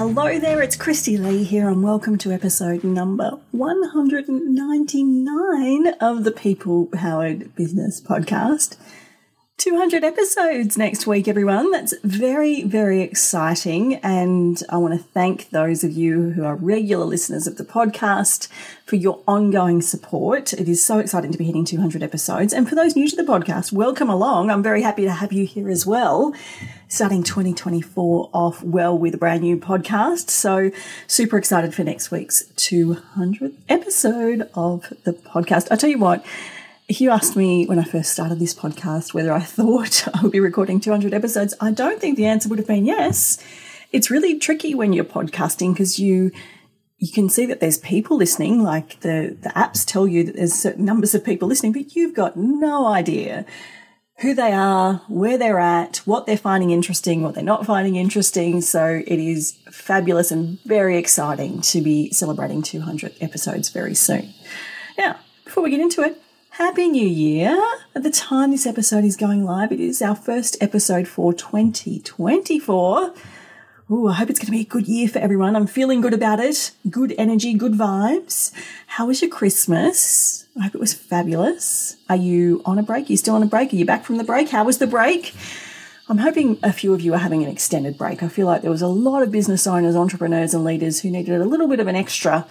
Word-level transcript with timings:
Hello 0.00 0.32
there, 0.38 0.62
it's 0.62 0.76
Christy 0.76 1.18
Lee 1.18 1.44
here, 1.44 1.68
and 1.68 1.82
welcome 1.82 2.16
to 2.16 2.32
episode 2.32 2.82
number 2.82 3.38
199 3.50 5.88
of 6.00 6.24
the 6.24 6.30
People 6.30 6.86
Powered 6.86 7.54
Business 7.54 8.00
Podcast. 8.00 8.78
200 9.60 10.04
episodes 10.04 10.78
next 10.78 11.06
week, 11.06 11.28
everyone. 11.28 11.70
That's 11.70 11.92
very, 12.02 12.62
very 12.62 13.02
exciting. 13.02 13.96
And 13.96 14.58
I 14.70 14.78
want 14.78 14.94
to 14.94 15.06
thank 15.08 15.50
those 15.50 15.84
of 15.84 15.92
you 15.92 16.30
who 16.30 16.46
are 16.46 16.56
regular 16.56 17.04
listeners 17.04 17.46
of 17.46 17.58
the 17.58 17.64
podcast 17.64 18.48
for 18.86 18.96
your 18.96 19.22
ongoing 19.28 19.82
support. 19.82 20.54
It 20.54 20.66
is 20.66 20.82
so 20.82 20.98
exciting 20.98 21.30
to 21.32 21.36
be 21.36 21.44
hitting 21.44 21.66
200 21.66 22.02
episodes. 22.02 22.54
And 22.54 22.66
for 22.66 22.74
those 22.74 22.96
new 22.96 23.06
to 23.06 23.14
the 23.14 23.22
podcast, 23.22 23.70
welcome 23.70 24.08
along. 24.08 24.48
I'm 24.48 24.62
very 24.62 24.80
happy 24.80 25.02
to 25.02 25.12
have 25.12 25.30
you 25.30 25.44
here 25.44 25.68
as 25.68 25.84
well. 25.84 26.34
Starting 26.88 27.22
2024 27.22 28.30
off 28.32 28.62
well 28.62 28.96
with 28.96 29.14
a 29.14 29.18
brand 29.18 29.42
new 29.42 29.58
podcast. 29.58 30.30
So 30.30 30.70
super 31.06 31.36
excited 31.36 31.74
for 31.74 31.84
next 31.84 32.10
week's 32.10 32.44
200th 32.56 33.56
episode 33.68 34.48
of 34.54 34.90
the 35.04 35.12
podcast. 35.12 35.68
I 35.70 35.76
tell 35.76 35.90
you 35.90 35.98
what, 35.98 36.24
you 36.98 37.10
asked 37.10 37.36
me 37.36 37.66
when 37.66 37.78
I 37.78 37.84
first 37.84 38.10
started 38.10 38.38
this 38.38 38.54
podcast 38.54 39.12
whether 39.12 39.32
I 39.32 39.40
thought 39.58 40.08
I 40.14 40.22
would 40.22 40.32
be 40.32 40.40
recording 40.40 40.80
200 40.80 41.12
episodes, 41.12 41.54
I 41.60 41.72
don't 41.72 42.00
think 42.00 42.16
the 42.16 42.26
answer 42.26 42.48
would 42.48 42.58
have 42.58 42.66
been 42.66 42.86
yes. 42.86 43.38
It's 43.92 44.10
really 44.10 44.38
tricky 44.38 44.74
when 44.74 44.94
you're 44.94 45.04
podcasting 45.04 45.74
because 45.74 45.98
you 45.98 46.32
you 46.98 47.10
can 47.10 47.28
see 47.30 47.46
that 47.46 47.60
there's 47.60 47.78
people 47.78 48.18
listening, 48.18 48.62
like 48.62 49.00
the, 49.00 49.36
the 49.40 49.48
apps 49.50 49.86
tell 49.86 50.06
you 50.06 50.22
that 50.24 50.36
there's 50.36 50.52
certain 50.52 50.84
numbers 50.84 51.14
of 51.14 51.24
people 51.24 51.48
listening, 51.48 51.72
but 51.72 51.96
you've 51.96 52.14
got 52.14 52.36
no 52.36 52.86
idea 52.86 53.46
who 54.18 54.34
they 54.34 54.52
are, 54.52 55.00
where 55.08 55.38
they're 55.38 55.58
at, 55.58 55.96
what 56.04 56.26
they're 56.26 56.36
finding 56.36 56.70
interesting, 56.70 57.22
what 57.22 57.34
they're 57.34 57.42
not 57.42 57.64
finding 57.64 57.96
interesting. 57.96 58.60
So 58.60 59.02
it 59.06 59.18
is 59.18 59.56
fabulous 59.70 60.30
and 60.30 60.60
very 60.64 60.98
exciting 60.98 61.62
to 61.62 61.80
be 61.80 62.12
celebrating 62.12 62.60
200 62.60 63.14
episodes 63.22 63.70
very 63.70 63.94
soon. 63.94 64.34
Now, 64.98 65.16
before 65.46 65.62
we 65.62 65.70
get 65.70 65.80
into 65.80 66.02
it, 66.02 66.20
Happy 66.60 66.88
New 66.88 67.08
Year! 67.08 67.58
At 67.94 68.02
the 68.02 68.10
time 68.10 68.50
this 68.50 68.66
episode 68.66 69.02
is 69.02 69.16
going 69.16 69.46
live, 69.46 69.72
it 69.72 69.80
is 69.80 70.02
our 70.02 70.14
first 70.14 70.58
episode 70.60 71.08
for 71.08 71.32
2024. 71.32 73.14
Ooh, 73.90 74.08
I 74.08 74.12
hope 74.12 74.28
it's 74.28 74.38
going 74.38 74.48
to 74.48 74.52
be 74.52 74.60
a 74.60 74.64
good 74.64 74.86
year 74.86 75.08
for 75.08 75.20
everyone. 75.20 75.56
I'm 75.56 75.66
feeling 75.66 76.02
good 76.02 76.12
about 76.12 76.38
it. 76.38 76.72
Good 76.90 77.14
energy, 77.16 77.54
good 77.54 77.72
vibes. 77.72 78.52
How 78.88 79.06
was 79.06 79.22
your 79.22 79.30
Christmas? 79.30 80.48
I 80.54 80.64
hope 80.64 80.74
it 80.74 80.80
was 80.82 80.92
fabulous. 80.92 81.96
Are 82.10 82.16
you 82.16 82.60
on 82.66 82.78
a 82.78 82.82
break? 82.82 83.08
Are 83.08 83.12
you 83.12 83.16
still 83.16 83.36
on 83.36 83.42
a 83.42 83.46
break? 83.46 83.72
Are 83.72 83.76
you 83.76 83.86
back 83.86 84.04
from 84.04 84.18
the 84.18 84.24
break? 84.24 84.50
How 84.50 84.64
was 84.64 84.76
the 84.76 84.86
break? 84.86 85.32
I'm 86.10 86.18
hoping 86.18 86.58
a 86.62 86.74
few 86.74 86.92
of 86.92 87.00
you 87.00 87.14
are 87.14 87.20
having 87.20 87.42
an 87.42 87.48
extended 87.48 87.96
break. 87.96 88.22
I 88.22 88.28
feel 88.28 88.46
like 88.46 88.60
there 88.60 88.70
was 88.70 88.82
a 88.82 88.86
lot 88.86 89.22
of 89.22 89.32
business 89.32 89.66
owners, 89.66 89.96
entrepreneurs, 89.96 90.52
and 90.52 90.62
leaders 90.62 91.00
who 91.00 91.10
needed 91.10 91.40
a 91.40 91.46
little 91.46 91.68
bit 91.68 91.80
of 91.80 91.86
an 91.86 91.96
extra 91.96 92.46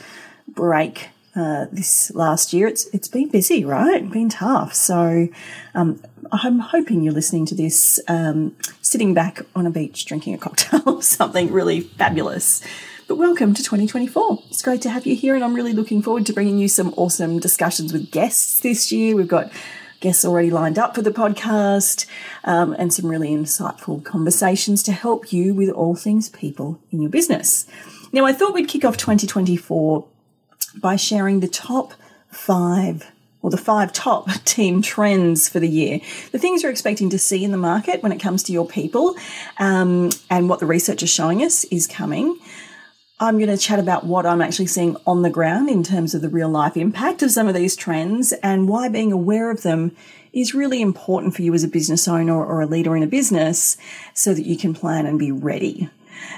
break 0.47 1.09
uh, 1.35 1.65
this 1.71 2.11
last 2.13 2.53
year. 2.53 2.67
It's 2.67 2.85
it's 2.87 3.07
been 3.07 3.29
busy, 3.29 3.63
right? 3.65 4.09
Been 4.09 4.29
tough. 4.29 4.73
So 4.73 5.27
um, 5.75 6.01
I'm 6.31 6.59
hoping 6.59 7.03
you're 7.03 7.13
listening 7.13 7.45
to 7.47 7.55
this 7.55 7.99
um, 8.07 8.55
sitting 8.81 9.13
back 9.13 9.41
on 9.55 9.65
a 9.65 9.71
beach 9.71 10.05
drinking 10.05 10.33
a 10.33 10.37
cocktail 10.37 10.81
or 10.85 11.03
something 11.03 11.51
really 11.51 11.81
fabulous. 11.81 12.61
But 13.07 13.15
welcome 13.15 13.55
to 13.55 13.63
2024. 13.63 14.43
It's 14.49 14.61
great 14.61 14.83
to 14.83 14.89
have 14.89 15.07
you 15.07 15.15
here, 15.15 15.33
and 15.33 15.43
I'm 15.43 15.55
really 15.55 15.73
looking 15.73 16.01
forward 16.01 16.25
to 16.27 16.33
bringing 16.33 16.59
you 16.59 16.67
some 16.67 16.93
awesome 16.95 17.39
discussions 17.39 17.91
with 17.91 18.11
guests 18.11 18.59
this 18.59 18.91
year. 18.91 19.15
We've 19.15 19.27
got 19.27 19.51
guests 19.99 20.23
already 20.23 20.49
lined 20.49 20.77
up 20.77 20.95
for 20.95 21.01
the 21.01 21.11
podcast 21.11 22.05
um, 22.43 22.73
and 22.77 22.93
some 22.93 23.07
really 23.07 23.29
insightful 23.29 24.03
conversations 24.03 24.83
to 24.83 24.91
help 24.91 25.33
you 25.33 25.53
with 25.53 25.69
all 25.69 25.95
things 25.95 26.29
people 26.29 26.79
in 26.91 27.01
your 27.01 27.09
business. 27.09 27.65
Now, 28.11 28.25
I 28.25 28.33
thought 28.33 28.53
we'd 28.53 28.67
kick 28.67 28.85
off 28.85 28.97
2024 28.97 30.05
by 30.79 30.95
sharing 30.95 31.39
the 31.39 31.47
top 31.47 31.93
five 32.29 33.11
or 33.41 33.49
the 33.49 33.57
five 33.57 33.93
top 33.93 34.29
team 34.45 34.81
trends 34.81 35.47
for 35.47 35.59
the 35.59 35.69
year, 35.69 35.99
the 36.31 36.39
things 36.39 36.61
you're 36.61 36.71
expecting 36.71 37.09
to 37.09 37.19
see 37.19 37.43
in 37.43 37.51
the 37.51 37.57
market 37.57 38.03
when 38.03 38.11
it 38.11 38.19
comes 38.19 38.43
to 38.43 38.51
your 38.51 38.67
people, 38.67 39.15
um, 39.59 40.09
and 40.29 40.49
what 40.49 40.59
the 40.59 40.65
research 40.65 41.03
is 41.03 41.09
showing 41.09 41.43
us 41.43 41.63
is 41.65 41.87
coming. 41.87 42.37
I'm 43.21 43.37
going 43.37 43.49
to 43.49 43.57
chat 43.57 43.79
about 43.79 44.05
what 44.05 44.25
I'm 44.25 44.41
actually 44.41 44.67
seeing 44.67 44.95
on 45.05 45.23
the 45.23 45.29
ground 45.29 45.69
in 45.69 45.83
terms 45.83 46.15
of 46.15 46.21
the 46.21 46.29
real 46.29 46.47
life 46.47 46.77
impact 46.77 47.21
of 47.21 47.31
some 47.31 47.49
of 47.49 47.53
these 47.53 47.75
trends 47.75 48.31
and 48.31 48.69
why 48.69 48.87
being 48.87 49.11
aware 49.11 49.51
of 49.51 49.61
them 49.61 49.95
is 50.31 50.53
really 50.53 50.81
important 50.81 51.35
for 51.35 51.41
you 51.41 51.53
as 51.53 51.63
a 51.63 51.67
business 51.67 52.07
owner 52.07 52.33
or 52.33 52.61
a 52.61 52.65
leader 52.65 52.95
in 52.95 53.03
a 53.03 53.07
business 53.07 53.75
so 54.13 54.33
that 54.33 54.45
you 54.45 54.57
can 54.57 54.73
plan 54.73 55.05
and 55.05 55.19
be 55.19 55.33
ready. 55.33 55.89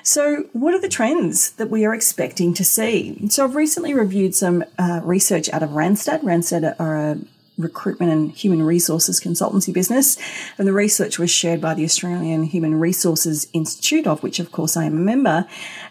So, 0.03 0.46
what 0.53 0.74
are 0.74 0.81
the 0.81 0.90
trends 0.90 1.52
that 1.53 1.69
we 1.69 1.86
are 1.86 1.94
expecting 1.94 2.53
to 2.56 2.64
see? 2.64 3.28
So, 3.30 3.44
I've 3.44 3.56
recently 3.56 3.94
reviewed 3.94 4.36
some 4.36 4.64
uh, 4.78 5.02
research 5.03 5.50
out 5.50 5.64
of 5.64 5.72
Randstad. 5.72 6.22
Randstad 6.22 6.75
are 6.80 6.96
a 6.96 7.18
recruitment 7.58 8.12
and 8.12 8.31
human 8.31 8.64
resources 8.64 9.19
consultancy 9.19 9.74
business, 9.74 10.18
and 10.58 10.68
the 10.68 10.74
research 10.74 11.19
was 11.19 11.30
shared 11.30 11.62
by 11.62 11.74
the 11.74 11.84
Australian 11.84 12.44
Human 12.44 12.80
Resources 12.80 13.47
Institute, 13.53 14.08
of 14.08 14.24
which, 14.24 14.40
of 14.40 14.52
course, 14.52 14.75
I 14.75 14.86
am 14.86 14.96
a 14.96 15.02
member. 15.02 15.47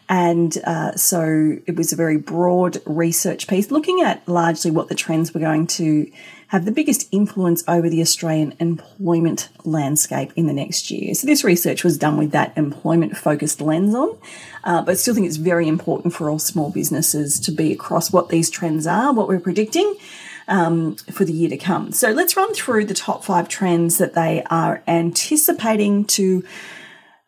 And 0.08 0.58
uh, 0.64 0.96
so 0.96 1.56
it 1.66 1.76
was 1.76 1.92
a 1.92 1.96
very 1.96 2.16
broad 2.16 2.78
research 2.84 3.46
piece 3.46 3.70
looking 3.70 4.00
at 4.02 4.26
largely 4.26 4.70
what 4.70 4.88
the 4.88 4.94
trends 4.94 5.32
were 5.32 5.40
going 5.40 5.66
to 5.68 6.10
have 6.50 6.64
the 6.64 6.72
biggest 6.72 7.06
influence 7.12 7.62
over 7.68 7.88
the 7.88 8.00
Australian 8.00 8.52
employment 8.58 9.48
landscape 9.64 10.32
in 10.34 10.48
the 10.48 10.52
next 10.52 10.90
year. 10.90 11.14
So 11.14 11.24
this 11.28 11.44
research 11.44 11.84
was 11.84 11.96
done 11.96 12.16
with 12.16 12.32
that 12.32 12.52
employment 12.58 13.16
focused 13.16 13.60
lens 13.60 13.94
on, 13.94 14.18
uh, 14.64 14.82
but 14.82 14.98
still 14.98 15.14
think 15.14 15.28
it's 15.28 15.36
very 15.36 15.68
important 15.68 16.12
for 16.12 16.28
all 16.28 16.40
small 16.40 16.72
businesses 16.72 17.38
to 17.40 17.52
be 17.52 17.70
across 17.70 18.12
what 18.12 18.30
these 18.30 18.50
trends 18.50 18.84
are, 18.84 19.12
what 19.12 19.28
we're 19.28 19.38
predicting. 19.38 19.96
Um, 20.48 20.96
for 20.96 21.24
the 21.24 21.32
year 21.32 21.48
to 21.50 21.56
come. 21.56 21.92
So 21.92 22.10
let's 22.10 22.36
run 22.36 22.52
through 22.54 22.86
the 22.86 22.94
top 22.94 23.22
five 23.22 23.48
trends 23.48 23.98
that 23.98 24.14
they 24.14 24.42
are 24.50 24.82
anticipating 24.88 26.04
to 26.06 26.42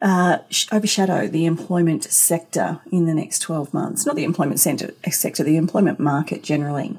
uh, 0.03 0.39
overshadow 0.73 1.29
the 1.29 1.47
employment 1.47 2.05
sector 2.05 2.81
in 2.91 3.07
the 3.07 3.15
next 3.15 3.39
12 3.39 3.73
months. 3.73 4.05
Not 4.05 4.17
the 4.17 4.25
employment 4.25 4.59
sector, 4.59 4.93
sector, 5.11 5.45
the 5.45 5.57
employment 5.57 6.01
market 6.01 6.43
generally. 6.43 6.99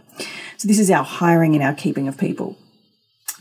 So 0.57 0.67
this 0.67 0.79
is 0.79 0.89
our 0.89 1.03
hiring 1.03 1.53
and 1.53 1.63
our 1.63 1.73
keeping 1.73 2.07
of 2.07 2.17
people. 2.17 2.57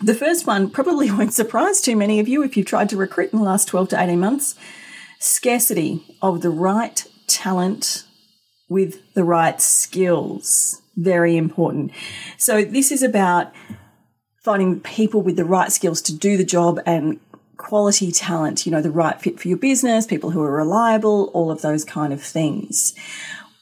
The 0.02 0.14
first 0.14 0.46
one 0.46 0.68
probably 0.68 1.10
won't 1.12 1.32
surprise 1.32 1.80
too 1.80 1.96
many 1.96 2.18
of 2.18 2.26
you 2.26 2.42
if 2.42 2.56
you've 2.56 2.66
tried 2.66 2.88
to 2.90 2.96
recruit 2.96 3.32
in 3.32 3.38
the 3.38 3.44
last 3.44 3.68
12 3.68 3.90
to 3.90 4.02
18 4.02 4.18
months. 4.18 4.56
Scarcity 5.20 6.04
of 6.20 6.42
the 6.42 6.50
right 6.50 7.06
talent 7.28 8.04
with 8.68 9.14
the 9.14 9.22
right 9.22 9.60
skills. 9.60 10.82
Very 10.96 11.36
important. 11.36 11.92
So 12.36 12.64
this 12.64 12.90
is 12.90 13.04
about 13.04 13.52
finding 14.42 14.80
people 14.80 15.22
with 15.22 15.36
the 15.36 15.44
right 15.44 15.70
skills 15.70 16.02
to 16.02 16.14
do 16.14 16.36
the 16.36 16.44
job 16.44 16.80
and 16.84 17.20
quality 17.62 18.10
talent, 18.12 18.66
you 18.66 18.72
know, 18.72 18.82
the 18.82 18.90
right 18.90 19.20
fit 19.20 19.38
for 19.40 19.48
your 19.48 19.56
business, 19.56 20.06
people 20.06 20.30
who 20.30 20.42
are 20.42 20.52
reliable, 20.52 21.30
all 21.32 21.50
of 21.50 21.62
those 21.62 21.84
kind 21.84 22.12
of 22.12 22.22
things. 22.22 22.94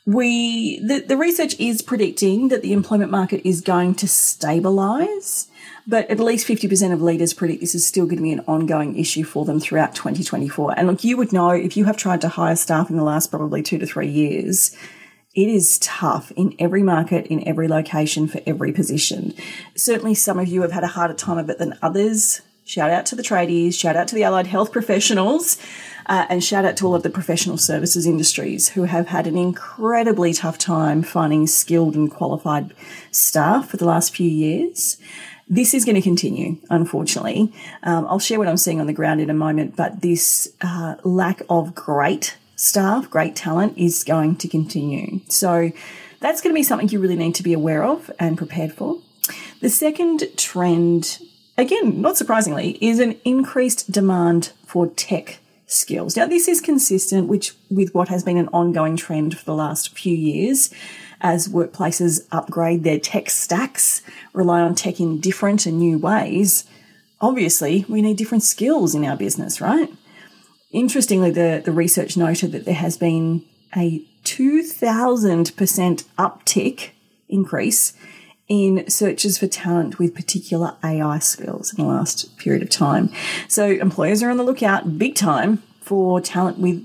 We, 0.06 0.80
the, 0.80 1.00
the 1.00 1.16
research 1.16 1.54
is 1.60 1.82
predicting 1.82 2.48
that 2.48 2.62
the 2.62 2.72
employment 2.72 3.10
market 3.10 3.46
is 3.46 3.60
going 3.60 3.94
to 3.96 4.08
stabilize, 4.08 5.48
but 5.86 6.08
at 6.10 6.18
least 6.18 6.48
50% 6.48 6.92
of 6.92 7.02
leaders 7.02 7.34
predict 7.34 7.60
this 7.60 7.74
is 7.74 7.86
still 7.86 8.06
going 8.06 8.16
to 8.16 8.22
be 8.22 8.32
an 8.32 8.44
ongoing 8.46 8.98
issue 8.98 9.22
for 9.22 9.44
them 9.44 9.60
throughout 9.60 9.94
2024. 9.94 10.74
And 10.76 10.88
look, 10.88 11.04
you 11.04 11.16
would 11.16 11.32
know 11.32 11.50
if 11.50 11.76
you 11.76 11.84
have 11.84 11.96
tried 11.96 12.22
to 12.22 12.28
hire 12.28 12.56
staff 12.56 12.90
in 12.90 12.96
the 12.96 13.04
last 13.04 13.30
probably 13.30 13.62
two 13.62 13.78
to 13.78 13.86
three 13.86 14.08
years, 14.08 14.74
it 15.34 15.48
is 15.48 15.78
tough 15.78 16.32
in 16.32 16.56
every 16.58 16.82
market, 16.82 17.26
in 17.26 17.46
every 17.46 17.68
location, 17.68 18.26
for 18.26 18.40
every 18.46 18.72
position. 18.72 19.34
Certainly, 19.76 20.14
some 20.14 20.40
of 20.40 20.48
you 20.48 20.62
have 20.62 20.72
had 20.72 20.82
a 20.82 20.88
harder 20.88 21.14
time 21.14 21.38
of 21.38 21.48
it 21.50 21.58
than 21.58 21.78
others. 21.82 22.40
Shout 22.70 22.92
out 22.92 23.04
to 23.06 23.16
the 23.16 23.22
tradies, 23.24 23.74
shout 23.74 23.96
out 23.96 24.06
to 24.06 24.14
the 24.14 24.22
allied 24.22 24.46
health 24.46 24.70
professionals. 24.70 25.58
Uh, 26.06 26.26
and 26.30 26.42
shout 26.42 26.64
out 26.64 26.76
to 26.76 26.86
all 26.86 26.94
of 26.94 27.02
the 27.02 27.10
professional 27.10 27.58
services 27.58 28.06
industries 28.06 28.68
who 28.68 28.84
have 28.84 29.08
had 29.08 29.26
an 29.26 29.36
incredibly 29.36 30.32
tough 30.32 30.56
time 30.56 31.02
finding 31.02 31.48
skilled 31.48 31.96
and 31.96 32.12
qualified 32.12 32.72
staff 33.10 33.70
for 33.70 33.76
the 33.76 33.84
last 33.84 34.14
few 34.14 34.30
years. 34.30 34.98
This 35.48 35.74
is 35.74 35.84
going 35.84 35.96
to 35.96 36.00
continue, 36.00 36.58
unfortunately. 36.70 37.52
Um, 37.82 38.06
I'll 38.06 38.20
share 38.20 38.38
what 38.38 38.46
I'm 38.46 38.56
seeing 38.56 38.78
on 38.78 38.86
the 38.86 38.92
ground 38.92 39.20
in 39.20 39.30
a 39.30 39.34
moment, 39.34 39.74
but 39.74 40.00
this 40.00 40.52
uh, 40.60 40.94
lack 41.02 41.42
of 41.50 41.74
great 41.74 42.36
staff, 42.54 43.10
great 43.10 43.34
talent 43.34 43.76
is 43.76 44.04
going 44.04 44.36
to 44.36 44.46
continue. 44.46 45.22
So 45.26 45.72
that's 46.20 46.40
going 46.40 46.54
to 46.54 46.58
be 46.58 46.62
something 46.62 46.88
you 46.88 47.00
really 47.00 47.16
need 47.16 47.34
to 47.34 47.42
be 47.42 47.52
aware 47.52 47.82
of 47.82 48.12
and 48.20 48.38
prepared 48.38 48.72
for. 48.72 49.00
The 49.60 49.70
second 49.70 50.22
trend, 50.36 51.18
again, 51.60 52.00
not 52.00 52.16
surprisingly, 52.16 52.78
is 52.80 52.98
an 52.98 53.16
increased 53.24 53.90
demand 53.90 54.52
for 54.66 54.86
tech 54.88 55.38
skills. 55.66 56.16
Now, 56.16 56.26
this 56.26 56.48
is 56.48 56.60
consistent 56.60 57.28
which, 57.28 57.54
with 57.70 57.94
what 57.94 58.08
has 58.08 58.24
been 58.24 58.36
an 58.36 58.48
ongoing 58.48 58.96
trend 58.96 59.38
for 59.38 59.44
the 59.44 59.54
last 59.54 59.96
few 59.96 60.14
years 60.14 60.70
as 61.20 61.48
workplaces 61.48 62.26
upgrade 62.32 62.82
their 62.82 62.98
tech 62.98 63.30
stacks, 63.30 64.02
rely 64.32 64.60
on 64.60 64.74
tech 64.74 65.00
in 65.00 65.20
different 65.20 65.66
and 65.66 65.78
new 65.78 65.98
ways. 65.98 66.64
Obviously, 67.20 67.84
we 67.88 68.00
need 68.02 68.16
different 68.16 68.42
skills 68.42 68.94
in 68.94 69.04
our 69.04 69.16
business, 69.16 69.60
right? 69.60 69.92
Interestingly, 70.72 71.30
the, 71.30 71.62
the 71.64 71.72
research 71.72 72.16
noted 72.16 72.52
that 72.52 72.64
there 72.64 72.74
has 72.74 72.96
been 72.96 73.44
a 73.76 74.04
2000% 74.24 76.04
uptick 76.18 76.90
increase 77.28 77.92
in 78.50 78.90
searches 78.90 79.38
for 79.38 79.46
talent 79.46 80.00
with 80.00 80.12
particular 80.12 80.74
AI 80.84 81.20
skills 81.20 81.72
in 81.72 81.82
the 81.82 81.88
last 81.88 82.36
period 82.36 82.62
of 82.62 82.68
time. 82.68 83.08
So 83.46 83.64
employers 83.64 84.24
are 84.24 84.28
on 84.28 84.38
the 84.38 84.42
lookout 84.42 84.98
big 84.98 85.14
time 85.14 85.62
for 85.80 86.20
talent 86.20 86.58
with 86.58 86.84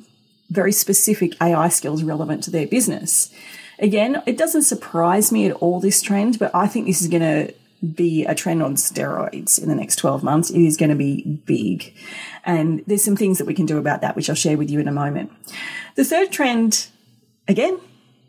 very 0.51 0.71
specific 0.71 1.33
AI 1.41 1.69
skills 1.69 2.03
relevant 2.03 2.43
to 2.43 2.51
their 2.51 2.67
business. 2.67 3.33
Again, 3.79 4.21
it 4.27 4.37
doesn't 4.37 4.61
surprise 4.61 5.31
me 5.31 5.47
at 5.47 5.53
all 5.53 5.79
this 5.79 6.03
trend, 6.03 6.37
but 6.37 6.53
I 6.53 6.67
think 6.67 6.85
this 6.85 7.01
is 7.01 7.07
going 7.07 7.23
to 7.23 7.53
be 7.83 8.25
a 8.25 8.35
trend 8.35 8.61
on 8.61 8.75
steroids 8.75 9.61
in 9.61 9.67
the 9.67 9.75
next 9.75 9.95
12 9.95 10.23
months. 10.23 10.51
It 10.51 10.61
is 10.61 10.77
going 10.77 10.91
to 10.91 10.95
be 10.95 11.23
big. 11.45 11.95
And 12.45 12.83
there's 12.85 13.03
some 13.03 13.15
things 13.15 13.39
that 13.39 13.47
we 13.47 13.55
can 13.55 13.65
do 13.65 13.79
about 13.79 14.01
that, 14.01 14.15
which 14.15 14.29
I'll 14.29 14.35
share 14.35 14.55
with 14.55 14.69
you 14.69 14.79
in 14.79 14.87
a 14.87 14.93
moment. 14.93 15.31
The 15.95 16.05
third 16.05 16.31
trend, 16.31 16.89
again, 17.47 17.79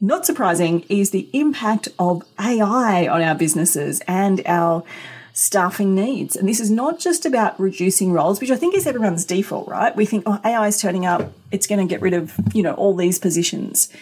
not 0.00 0.26
surprising, 0.26 0.84
is 0.88 1.10
the 1.10 1.28
impact 1.32 1.88
of 1.98 2.22
AI 2.38 3.06
on 3.06 3.22
our 3.22 3.34
businesses 3.34 4.00
and 4.06 4.42
our 4.46 4.84
staffing 5.32 5.94
needs. 5.94 6.34
And 6.34 6.48
this 6.48 6.60
is 6.60 6.70
not 6.70 6.98
just 6.98 7.26
about 7.26 7.58
reducing 7.60 8.12
roles, 8.12 8.40
which 8.40 8.50
I 8.50 8.56
think 8.56 8.74
is 8.74 8.86
everyone's 8.86 9.24
default, 9.24 9.68
right? 9.68 9.94
We 9.94 10.06
think, 10.06 10.24
oh, 10.26 10.40
AI 10.44 10.68
is 10.68 10.80
turning 10.80 11.04
up, 11.04 11.32
it's 11.50 11.66
going 11.66 11.86
to 11.86 11.90
get 11.90 12.00
rid 12.00 12.14
of, 12.14 12.34
you 12.54 12.62
know, 12.62 12.72
all 12.74 12.94
these 12.94 13.18
positions. 13.18 13.92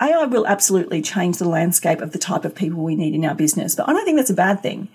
AI 0.00 0.24
will 0.24 0.46
absolutely 0.46 1.02
change 1.02 1.38
the 1.38 1.48
landscape 1.48 2.00
of 2.00 2.12
the 2.12 2.18
type 2.18 2.44
of 2.44 2.54
people 2.54 2.82
we 2.82 2.96
need 2.96 3.14
in 3.14 3.24
our 3.24 3.34
business, 3.34 3.74
but 3.74 3.88
I 3.88 3.92
don't 3.92 4.04
think 4.04 4.16
that's 4.16 4.30
a 4.30 4.34
bad 4.34 4.62
thing. 4.62 4.88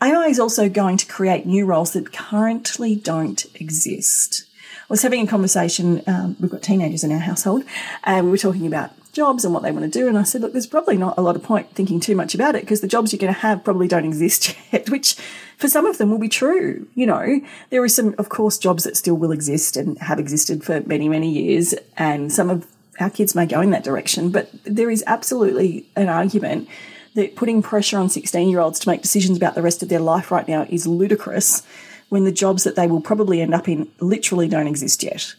AI 0.00 0.26
is 0.26 0.38
also 0.38 0.68
going 0.68 0.96
to 0.98 1.06
create 1.06 1.46
new 1.46 1.64
roles 1.64 1.92
that 1.92 2.12
currently 2.12 2.94
don't 2.94 3.44
exist. 3.54 4.44
I 4.80 4.84
was 4.88 5.02
having 5.02 5.24
a 5.24 5.26
conversation, 5.26 6.02
um, 6.06 6.36
we've 6.38 6.50
got 6.50 6.62
teenagers 6.62 7.02
in 7.02 7.12
our 7.12 7.18
household, 7.18 7.64
and 8.04 8.26
we 8.26 8.30
were 8.30 8.38
talking 8.38 8.66
about 8.66 8.90
jobs 9.12 9.44
and 9.44 9.52
what 9.52 9.62
they 9.62 9.70
want 9.70 9.84
to 9.84 9.98
do. 9.98 10.08
And 10.08 10.18
I 10.18 10.22
said, 10.22 10.40
look, 10.40 10.52
there's 10.52 10.66
probably 10.66 10.96
not 10.96 11.18
a 11.18 11.22
lot 11.22 11.36
of 11.36 11.42
point 11.42 11.70
thinking 11.74 12.00
too 12.00 12.16
much 12.16 12.34
about 12.34 12.54
it 12.54 12.62
because 12.62 12.80
the 12.80 12.88
jobs 12.88 13.12
you're 13.12 13.20
going 13.20 13.32
to 13.32 13.40
have 13.40 13.62
probably 13.62 13.86
don't 13.86 14.04
exist 14.04 14.56
yet, 14.72 14.88
which 14.90 15.14
for 15.58 15.68
some 15.68 15.86
of 15.86 15.98
them 15.98 16.10
will 16.10 16.18
be 16.18 16.28
true. 16.28 16.86
You 16.94 17.06
know, 17.06 17.40
there 17.70 17.82
are 17.82 17.88
some, 17.88 18.14
of 18.18 18.28
course, 18.30 18.58
jobs 18.58 18.84
that 18.84 18.96
still 18.96 19.14
will 19.14 19.32
exist 19.32 19.76
and 19.76 19.98
have 19.98 20.18
existed 20.18 20.64
for 20.64 20.80
many, 20.82 21.08
many 21.08 21.30
years. 21.30 21.74
And 21.96 22.32
some 22.32 22.50
of 22.50 22.66
our 23.00 23.10
kids 23.10 23.34
may 23.34 23.46
go 23.46 23.60
in 23.60 23.70
that 23.70 23.84
direction, 23.84 24.30
but 24.30 24.50
there 24.64 24.90
is 24.90 25.04
absolutely 25.06 25.86
an 25.94 26.08
argument 26.08 26.68
that 27.14 27.36
putting 27.36 27.62
pressure 27.62 27.98
on 27.98 28.08
16 28.08 28.48
year 28.48 28.60
olds 28.60 28.78
to 28.80 28.88
make 28.88 29.02
decisions 29.02 29.36
about 29.36 29.54
the 29.54 29.62
rest 29.62 29.82
of 29.82 29.88
their 29.90 30.00
life 30.00 30.30
right 30.30 30.48
now 30.48 30.66
is 30.70 30.86
ludicrous 30.86 31.62
when 32.08 32.24
the 32.24 32.32
jobs 32.32 32.64
that 32.64 32.76
they 32.76 32.86
will 32.86 33.00
probably 33.00 33.40
end 33.40 33.54
up 33.54 33.68
in 33.68 33.90
literally 34.00 34.48
don't 34.48 34.66
exist 34.66 35.02
yet. 35.02 35.34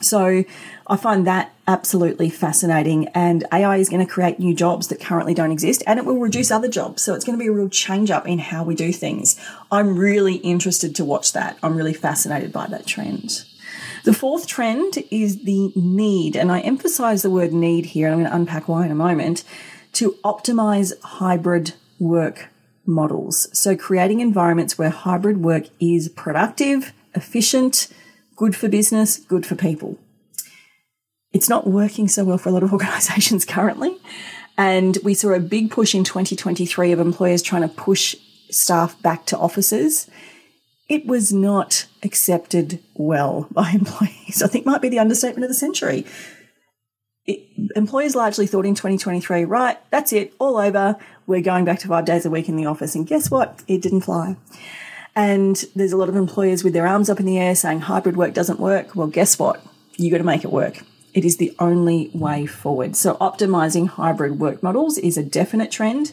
So 0.00 0.44
I 0.86 0.96
find 0.96 1.26
that 1.26 1.52
absolutely 1.68 2.30
fascinating. 2.30 3.08
And 3.08 3.46
AI 3.52 3.76
is 3.76 3.88
going 3.88 4.04
to 4.04 4.10
create 4.10 4.38
new 4.38 4.54
jobs 4.54 4.88
that 4.88 5.00
currently 5.00 5.34
don't 5.34 5.52
exist 5.52 5.82
and 5.86 5.98
it 5.98 6.04
will 6.04 6.18
reduce 6.18 6.50
other 6.50 6.68
jobs. 6.68 7.02
So 7.02 7.14
it's 7.14 7.24
going 7.24 7.38
to 7.38 7.42
be 7.42 7.48
a 7.48 7.52
real 7.52 7.68
change 7.68 8.10
up 8.10 8.26
in 8.26 8.38
how 8.38 8.64
we 8.64 8.74
do 8.74 8.92
things. 8.92 9.38
I'm 9.70 9.98
really 9.98 10.36
interested 10.36 10.96
to 10.96 11.04
watch 11.04 11.32
that. 11.34 11.58
I'm 11.62 11.76
really 11.76 11.94
fascinated 11.94 12.52
by 12.52 12.66
that 12.68 12.86
trend. 12.86 13.44
The 14.04 14.14
fourth 14.14 14.46
trend 14.46 15.04
is 15.10 15.44
the 15.44 15.72
need, 15.76 16.34
and 16.34 16.50
I 16.50 16.60
emphasize 16.60 17.20
the 17.20 17.30
word 17.30 17.52
need 17.52 17.86
here, 17.86 18.06
and 18.06 18.14
I'm 18.14 18.20
going 18.20 18.30
to 18.30 18.36
unpack 18.36 18.66
why 18.66 18.86
in 18.86 18.90
a 18.90 18.94
moment, 18.94 19.44
to 19.92 20.12
optimize 20.24 20.98
hybrid 21.02 21.74
work 21.98 22.48
models. 22.86 23.46
So, 23.56 23.76
creating 23.76 24.20
environments 24.20 24.78
where 24.78 24.88
hybrid 24.88 25.42
work 25.42 25.64
is 25.78 26.08
productive, 26.08 26.94
efficient, 27.14 27.88
good 28.40 28.56
for 28.56 28.68
business, 28.68 29.18
good 29.18 29.44
for 29.44 29.54
people. 29.54 29.98
It's 31.30 31.50
not 31.50 31.66
working 31.66 32.08
so 32.08 32.24
well 32.24 32.38
for 32.38 32.48
a 32.48 32.52
lot 32.52 32.62
of 32.62 32.72
organizations 32.78 33.44
currently. 33.44 33.96
And 34.56 34.96
we 35.04 35.12
saw 35.12 35.32
a 35.32 35.40
big 35.40 35.70
push 35.70 35.94
in 35.94 36.04
2023 36.04 36.92
of 36.92 37.00
employers 37.00 37.42
trying 37.42 37.62
to 37.62 37.68
push 37.68 38.16
staff 38.50 39.00
back 39.02 39.26
to 39.26 39.38
offices 39.38 40.10
it 40.90 41.06
was 41.06 41.32
not 41.32 41.86
accepted 42.02 42.80
well 42.94 43.46
by 43.52 43.70
employees. 43.70 44.42
I 44.42 44.48
think 44.48 44.66
might 44.66 44.82
be 44.82 44.90
the 44.90 44.98
understatement 44.98 45.44
of 45.44 45.48
the 45.48 45.54
century. 45.54 46.04
It, 47.26 47.46
employers 47.76 48.16
largely 48.16 48.46
thought 48.46 48.66
in 48.66 48.74
2023, 48.74 49.44
right, 49.44 49.78
that's 49.90 50.12
it, 50.12 50.34
all 50.38 50.56
over. 50.58 50.96
We're 51.26 51.42
going 51.42 51.64
back 51.64 51.78
to 51.80 51.88
five 51.88 52.06
days 52.06 52.26
a 52.26 52.30
week 52.30 52.48
in 52.48 52.56
the 52.56 52.66
office. 52.66 52.96
And 52.96 53.06
guess 53.06 53.30
what? 53.30 53.62
It 53.68 53.80
didn't 53.80 54.00
fly. 54.00 54.36
And 55.16 55.64
there's 55.74 55.92
a 55.92 55.96
lot 55.96 56.08
of 56.08 56.16
employers 56.16 56.62
with 56.62 56.72
their 56.72 56.86
arms 56.86 57.10
up 57.10 57.20
in 57.20 57.26
the 57.26 57.38
air 57.38 57.54
saying 57.54 57.80
hybrid 57.80 58.16
work 58.16 58.34
doesn't 58.34 58.60
work. 58.60 58.94
Well, 58.94 59.08
guess 59.08 59.38
what? 59.38 59.64
You 59.96 60.10
got 60.10 60.18
to 60.18 60.24
make 60.24 60.44
it 60.44 60.52
work. 60.52 60.82
It 61.12 61.24
is 61.24 61.38
the 61.38 61.54
only 61.58 62.10
way 62.14 62.46
forward. 62.46 62.94
So 62.96 63.14
optimizing 63.14 63.88
hybrid 63.88 64.38
work 64.38 64.62
models 64.62 64.96
is 64.98 65.16
a 65.16 65.22
definite 65.22 65.70
trend. 65.70 66.12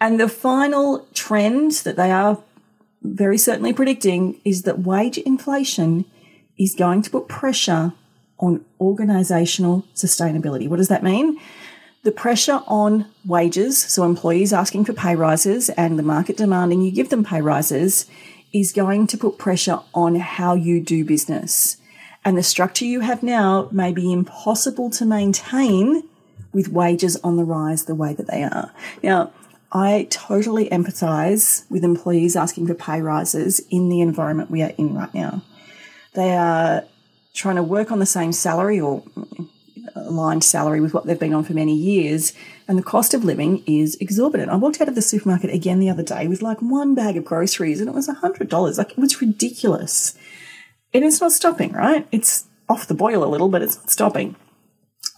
And 0.00 0.20
the 0.20 0.28
final 0.28 1.06
trend 1.14 1.72
that 1.84 1.96
they 1.96 2.10
are 2.10 2.38
very 3.02 3.38
certainly 3.38 3.72
predicting 3.72 4.40
is 4.44 4.62
that 4.62 4.80
wage 4.80 5.16
inflation 5.18 6.04
is 6.58 6.74
going 6.74 7.02
to 7.02 7.10
put 7.10 7.28
pressure 7.28 7.92
on 8.38 8.64
organizational 8.80 9.84
sustainability. 9.94 10.68
What 10.68 10.76
does 10.76 10.88
that 10.88 11.02
mean? 11.02 11.40
The 12.06 12.12
pressure 12.12 12.62
on 12.68 13.06
wages, 13.24 13.76
so 13.76 14.04
employees 14.04 14.52
asking 14.52 14.84
for 14.84 14.92
pay 14.92 15.16
rises 15.16 15.70
and 15.70 15.98
the 15.98 16.04
market 16.04 16.36
demanding 16.36 16.80
you 16.80 16.92
give 16.92 17.08
them 17.08 17.24
pay 17.24 17.40
rises, 17.40 18.06
is 18.52 18.70
going 18.70 19.08
to 19.08 19.18
put 19.18 19.38
pressure 19.38 19.80
on 19.92 20.14
how 20.14 20.54
you 20.54 20.80
do 20.80 21.04
business. 21.04 21.78
And 22.24 22.38
the 22.38 22.44
structure 22.44 22.84
you 22.84 23.00
have 23.00 23.24
now 23.24 23.68
may 23.72 23.92
be 23.92 24.12
impossible 24.12 24.88
to 24.90 25.04
maintain 25.04 26.04
with 26.52 26.68
wages 26.68 27.16
on 27.24 27.38
the 27.38 27.42
rise 27.42 27.86
the 27.86 27.96
way 27.96 28.14
that 28.14 28.28
they 28.28 28.44
are. 28.44 28.72
Now, 29.02 29.32
I 29.72 30.06
totally 30.08 30.68
empathise 30.70 31.68
with 31.68 31.82
employees 31.82 32.36
asking 32.36 32.68
for 32.68 32.74
pay 32.74 33.00
rises 33.00 33.60
in 33.68 33.88
the 33.88 34.00
environment 34.00 34.48
we 34.48 34.62
are 34.62 34.72
in 34.78 34.94
right 34.94 35.12
now. 35.12 35.42
They 36.14 36.36
are 36.36 36.84
trying 37.34 37.56
to 37.56 37.64
work 37.64 37.90
on 37.90 37.98
the 37.98 38.06
same 38.06 38.30
salary 38.30 38.78
or 38.78 39.02
aligned 39.94 40.44
salary 40.44 40.80
with 40.80 40.94
what 40.94 41.06
they've 41.06 41.18
been 41.18 41.34
on 41.34 41.44
for 41.44 41.52
many 41.52 41.74
years, 41.74 42.32
and 42.68 42.78
the 42.78 42.82
cost 42.82 43.14
of 43.14 43.24
living 43.24 43.62
is 43.66 43.96
exorbitant. 43.96 44.50
I 44.50 44.56
walked 44.56 44.80
out 44.80 44.88
of 44.88 44.94
the 44.94 45.02
supermarket 45.02 45.50
again 45.50 45.78
the 45.78 45.90
other 45.90 46.02
day 46.02 46.26
with 46.28 46.42
like 46.42 46.60
one 46.60 46.94
bag 46.94 47.16
of 47.16 47.24
groceries, 47.24 47.80
and 47.80 47.88
it 47.88 47.94
was 47.94 48.08
$100. 48.08 48.78
Like, 48.78 48.92
it 48.92 48.98
was 48.98 49.20
ridiculous. 49.20 50.16
And 50.92 51.04
it's 51.04 51.20
not 51.20 51.32
stopping, 51.32 51.72
right? 51.72 52.06
It's 52.12 52.46
off 52.68 52.88
the 52.88 52.94
boil 52.94 53.24
a 53.24 53.26
little, 53.26 53.48
but 53.48 53.62
it's 53.62 53.76
not 53.76 53.90
stopping. 53.90 54.36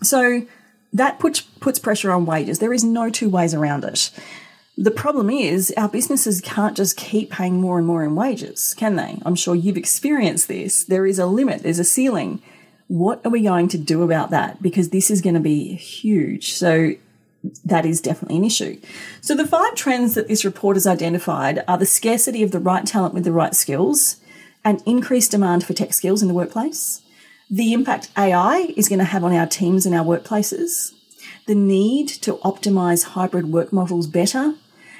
So 0.02 0.46
that 0.92 1.18
puts, 1.18 1.40
puts 1.40 1.78
pressure 1.78 2.10
on 2.10 2.26
wages. 2.26 2.58
There 2.58 2.72
is 2.72 2.84
no 2.84 3.10
two 3.10 3.28
ways 3.28 3.54
around 3.54 3.84
it. 3.84 4.10
The 4.80 4.92
problem 4.92 5.28
is, 5.28 5.74
our 5.76 5.88
businesses 5.88 6.40
can't 6.40 6.76
just 6.76 6.96
keep 6.96 7.32
paying 7.32 7.60
more 7.60 7.78
and 7.78 7.86
more 7.86 8.04
in 8.04 8.14
wages, 8.14 8.74
can 8.78 8.94
they? 8.94 9.20
I'm 9.26 9.34
sure 9.34 9.56
you've 9.56 9.76
experienced 9.76 10.46
this. 10.46 10.84
There 10.84 11.04
is 11.04 11.18
a 11.18 11.26
limit, 11.26 11.64
there's 11.64 11.80
a 11.80 11.84
ceiling. 11.84 12.40
What 12.88 13.24
are 13.24 13.30
we 13.30 13.42
going 13.42 13.68
to 13.68 13.78
do 13.78 14.02
about 14.02 14.30
that? 14.30 14.60
Because 14.60 14.90
this 14.90 15.10
is 15.10 15.20
going 15.20 15.34
to 15.34 15.40
be 15.40 15.74
huge. 15.74 16.52
So, 16.52 16.94
that 17.64 17.86
is 17.86 18.00
definitely 18.00 18.38
an 18.38 18.44
issue. 18.44 18.80
So, 19.20 19.34
the 19.34 19.46
five 19.46 19.74
trends 19.76 20.14
that 20.14 20.26
this 20.26 20.44
report 20.44 20.76
has 20.76 20.86
identified 20.86 21.62
are 21.68 21.78
the 21.78 21.86
scarcity 21.86 22.42
of 22.42 22.50
the 22.50 22.58
right 22.58 22.84
talent 22.84 23.14
with 23.14 23.24
the 23.24 23.32
right 23.32 23.54
skills, 23.54 24.16
and 24.64 24.82
increased 24.84 25.30
demand 25.30 25.64
for 25.64 25.72
tech 25.72 25.94
skills 25.94 26.20
in 26.22 26.28
the 26.28 26.34
workplace, 26.34 27.00
the 27.50 27.72
impact 27.72 28.10
AI 28.18 28.74
is 28.76 28.88
going 28.88 28.98
to 28.98 29.04
have 29.04 29.24
on 29.24 29.32
our 29.32 29.46
teams 29.46 29.86
and 29.86 29.94
our 29.94 30.04
workplaces, 30.04 30.92
the 31.46 31.54
need 31.54 32.08
to 32.08 32.34
optimize 32.38 33.04
hybrid 33.04 33.50
work 33.50 33.72
models 33.72 34.06
better 34.06 34.54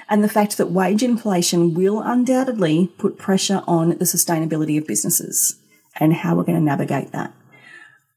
and 0.09 0.25
the 0.25 0.29
fact 0.29 0.57
that 0.57 0.71
wage 0.71 1.03
inflation 1.03 1.75
will 1.75 2.01
undoubtedly 2.01 2.91
put 2.97 3.19
pressure 3.19 3.63
on 3.67 3.91
the 3.91 4.07
sustainability 4.07 4.79
of 4.79 4.87
businesses 4.87 5.57
and 5.97 6.15
how 6.15 6.35
we're 6.35 6.45
going 6.45 6.59
to 6.59 6.65
navigate 6.65 7.13
that. 7.13 7.35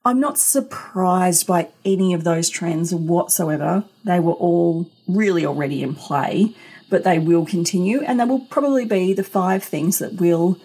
I'm 0.03 0.19
not 0.19 0.39
surprised 0.39 1.45
by 1.45 1.69
any 1.85 2.13
of 2.13 2.23
those 2.23 2.49
trends 2.49 2.93
whatsoever. 2.93 3.83
They 4.03 4.19
were 4.19 4.33
all 4.33 4.89
really 5.07 5.45
already 5.45 5.83
in 5.83 5.93
play, 5.93 6.55
but 6.89 7.03
they 7.03 7.19
will 7.19 7.45
continue 7.45 8.01
and 8.01 8.19
they 8.19 8.25
will 8.25 8.39
probably 8.39 8.85
be 8.85 9.13
the 9.13 9.23
five 9.23 9.63
things 9.63 9.99
that 9.99 10.15
will 10.15 10.57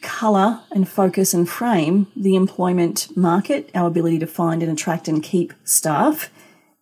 colour 0.00 0.60
and 0.72 0.88
focus 0.88 1.32
and 1.32 1.48
frame 1.48 2.08
the 2.16 2.34
employment 2.34 3.08
market, 3.16 3.70
our 3.72 3.86
ability 3.86 4.18
to 4.18 4.26
find 4.26 4.62
and 4.62 4.72
attract 4.72 5.06
and 5.06 5.22
keep 5.22 5.52
staff 5.62 6.30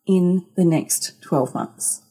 in 0.06 0.46
the 0.56 0.64
next 0.64 1.20
12 1.22 1.54
months. 1.54 2.02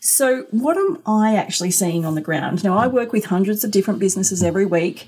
So, 0.00 0.46
what 0.50 0.76
am 0.76 1.00
I 1.06 1.36
actually 1.36 1.70
seeing 1.70 2.04
on 2.04 2.14
the 2.14 2.20
ground? 2.20 2.62
Now, 2.62 2.76
I 2.76 2.86
work 2.86 3.12
with 3.12 3.26
hundreds 3.26 3.64
of 3.64 3.70
different 3.70 4.00
businesses 4.00 4.42
every 4.42 4.66
week. 4.66 5.06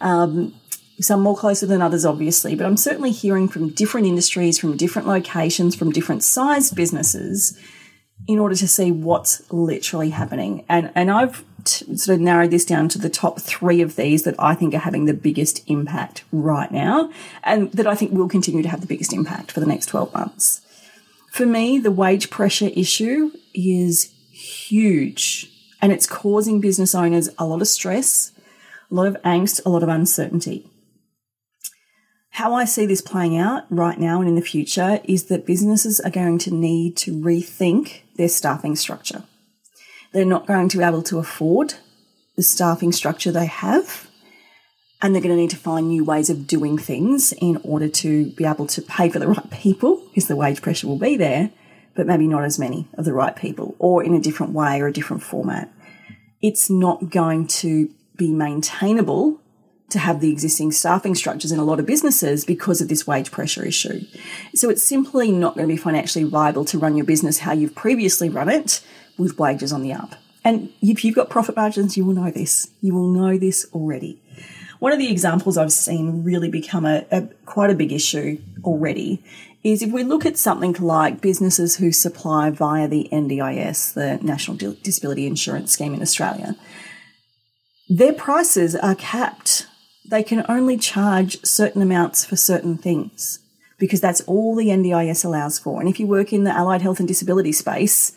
Um, 0.00 0.54
some 1.00 1.20
more 1.20 1.36
closer 1.36 1.66
than 1.66 1.82
others, 1.82 2.04
obviously, 2.04 2.54
but 2.54 2.66
I'm 2.66 2.76
certainly 2.76 3.10
hearing 3.10 3.48
from 3.48 3.70
different 3.70 4.06
industries, 4.06 4.58
from 4.58 4.76
different 4.76 5.08
locations, 5.08 5.74
from 5.74 5.92
different 5.92 6.24
sized 6.24 6.74
businesses 6.74 7.58
in 8.26 8.38
order 8.38 8.54
to 8.54 8.66
see 8.66 8.90
what's 8.90 9.42
literally 9.52 10.10
happening. 10.10 10.64
And, 10.68 10.90
and 10.94 11.10
I've 11.10 11.44
t- 11.64 11.96
sort 11.96 12.16
of 12.16 12.20
narrowed 12.20 12.50
this 12.50 12.64
down 12.64 12.88
to 12.90 12.98
the 12.98 13.10
top 13.10 13.40
three 13.40 13.82
of 13.82 13.96
these 13.96 14.22
that 14.22 14.34
I 14.38 14.54
think 14.54 14.74
are 14.74 14.78
having 14.78 15.04
the 15.04 15.14
biggest 15.14 15.68
impact 15.68 16.24
right 16.32 16.70
now, 16.72 17.10
and 17.44 17.70
that 17.72 17.86
I 17.86 17.94
think 17.94 18.12
will 18.12 18.28
continue 18.28 18.62
to 18.62 18.68
have 18.68 18.80
the 18.80 18.86
biggest 18.86 19.12
impact 19.12 19.52
for 19.52 19.60
the 19.60 19.66
next 19.66 19.86
12 19.86 20.14
months. 20.14 20.62
For 21.30 21.44
me, 21.44 21.78
the 21.78 21.90
wage 21.90 22.30
pressure 22.30 22.70
issue 22.74 23.32
is 23.52 24.12
huge 24.30 25.50
and 25.82 25.92
it's 25.92 26.06
causing 26.06 26.60
business 26.60 26.94
owners 26.94 27.28
a 27.38 27.46
lot 27.46 27.60
of 27.60 27.68
stress, 27.68 28.32
a 28.90 28.94
lot 28.94 29.06
of 29.06 29.20
angst, 29.22 29.64
a 29.66 29.68
lot 29.68 29.82
of 29.82 29.88
uncertainty. 29.88 30.70
How 32.36 32.52
I 32.52 32.66
see 32.66 32.84
this 32.84 33.00
playing 33.00 33.38
out 33.38 33.64
right 33.70 33.98
now 33.98 34.20
and 34.20 34.28
in 34.28 34.34
the 34.34 34.42
future 34.42 35.00
is 35.04 35.24
that 35.28 35.46
businesses 35.46 36.00
are 36.00 36.10
going 36.10 36.36
to 36.40 36.52
need 36.52 36.94
to 36.98 37.12
rethink 37.12 38.02
their 38.16 38.28
staffing 38.28 38.76
structure. 38.76 39.22
They're 40.12 40.26
not 40.26 40.46
going 40.46 40.68
to 40.68 40.76
be 40.76 40.84
able 40.84 41.02
to 41.04 41.18
afford 41.18 41.76
the 42.36 42.42
staffing 42.42 42.92
structure 42.92 43.32
they 43.32 43.46
have, 43.46 44.10
and 45.00 45.14
they're 45.14 45.22
going 45.22 45.34
to 45.34 45.40
need 45.40 45.48
to 45.48 45.56
find 45.56 45.88
new 45.88 46.04
ways 46.04 46.28
of 46.28 46.46
doing 46.46 46.76
things 46.76 47.32
in 47.32 47.58
order 47.64 47.88
to 47.88 48.26
be 48.32 48.44
able 48.44 48.66
to 48.66 48.82
pay 48.82 49.08
for 49.08 49.18
the 49.18 49.28
right 49.34 49.50
people, 49.50 50.02
because 50.08 50.28
the 50.28 50.36
wage 50.36 50.60
pressure 50.60 50.88
will 50.88 50.98
be 50.98 51.16
there, 51.16 51.50
but 51.94 52.06
maybe 52.06 52.28
not 52.28 52.44
as 52.44 52.58
many 52.58 52.86
of 52.98 53.06
the 53.06 53.14
right 53.14 53.34
people, 53.34 53.74
or 53.78 54.04
in 54.04 54.12
a 54.12 54.20
different 54.20 54.52
way 54.52 54.78
or 54.78 54.86
a 54.86 54.92
different 54.92 55.22
format. 55.22 55.72
It's 56.42 56.68
not 56.68 57.08
going 57.08 57.46
to 57.46 57.88
be 58.14 58.30
maintainable 58.30 59.40
to 59.90 59.98
have 59.98 60.20
the 60.20 60.30
existing 60.32 60.72
staffing 60.72 61.14
structures 61.14 61.52
in 61.52 61.58
a 61.58 61.64
lot 61.64 61.78
of 61.78 61.86
businesses 61.86 62.44
because 62.44 62.80
of 62.80 62.88
this 62.88 63.06
wage 63.06 63.30
pressure 63.30 63.64
issue. 63.64 64.00
So 64.54 64.68
it's 64.68 64.82
simply 64.82 65.30
not 65.30 65.54
going 65.54 65.68
to 65.68 65.72
be 65.72 65.78
financially 65.78 66.24
viable 66.24 66.64
to 66.66 66.78
run 66.78 66.96
your 66.96 67.06
business 67.06 67.38
how 67.38 67.52
you've 67.52 67.74
previously 67.74 68.28
run 68.28 68.48
it 68.48 68.84
with 69.16 69.38
wages 69.38 69.72
on 69.72 69.82
the 69.82 69.92
up. 69.92 70.16
And 70.44 70.70
if 70.80 71.04
you've 71.04 71.14
got 71.14 71.30
profit 71.30 71.56
margins, 71.56 71.96
you 71.96 72.04
will 72.04 72.14
know 72.14 72.30
this. 72.30 72.70
You 72.80 72.94
will 72.94 73.08
know 73.08 73.38
this 73.38 73.66
already. 73.72 74.20
One 74.78 74.92
of 74.92 74.98
the 74.98 75.10
examples 75.10 75.56
I've 75.56 75.72
seen 75.72 76.22
really 76.22 76.50
become 76.50 76.84
a, 76.84 77.04
a 77.10 77.22
quite 77.46 77.70
a 77.70 77.74
big 77.74 77.92
issue 77.92 78.38
already 78.62 79.24
is 79.64 79.82
if 79.82 79.90
we 79.90 80.04
look 80.04 80.26
at 80.26 80.36
something 80.36 80.74
like 80.74 81.20
businesses 81.20 81.76
who 81.76 81.90
supply 81.90 82.50
via 82.50 82.86
the 82.86 83.08
NDIS, 83.10 83.94
the 83.94 84.18
National 84.24 84.56
Disability 84.56 85.26
Insurance 85.26 85.72
Scheme 85.72 85.94
in 85.94 86.02
Australia, 86.02 86.54
their 87.88 88.12
prices 88.12 88.76
are 88.76 88.94
capped 88.94 89.66
they 90.08 90.22
can 90.22 90.44
only 90.48 90.76
charge 90.76 91.44
certain 91.44 91.82
amounts 91.82 92.24
for 92.24 92.36
certain 92.36 92.76
things 92.76 93.40
because 93.78 94.00
that's 94.00 94.22
all 94.22 94.54
the 94.54 94.68
NDIS 94.68 95.24
allows 95.24 95.58
for. 95.58 95.80
And 95.80 95.88
if 95.88 96.00
you 96.00 96.06
work 96.06 96.32
in 96.32 96.44
the 96.44 96.50
allied 96.50 96.82
health 96.82 96.98
and 96.98 97.08
disability 97.08 97.52
space, 97.52 98.16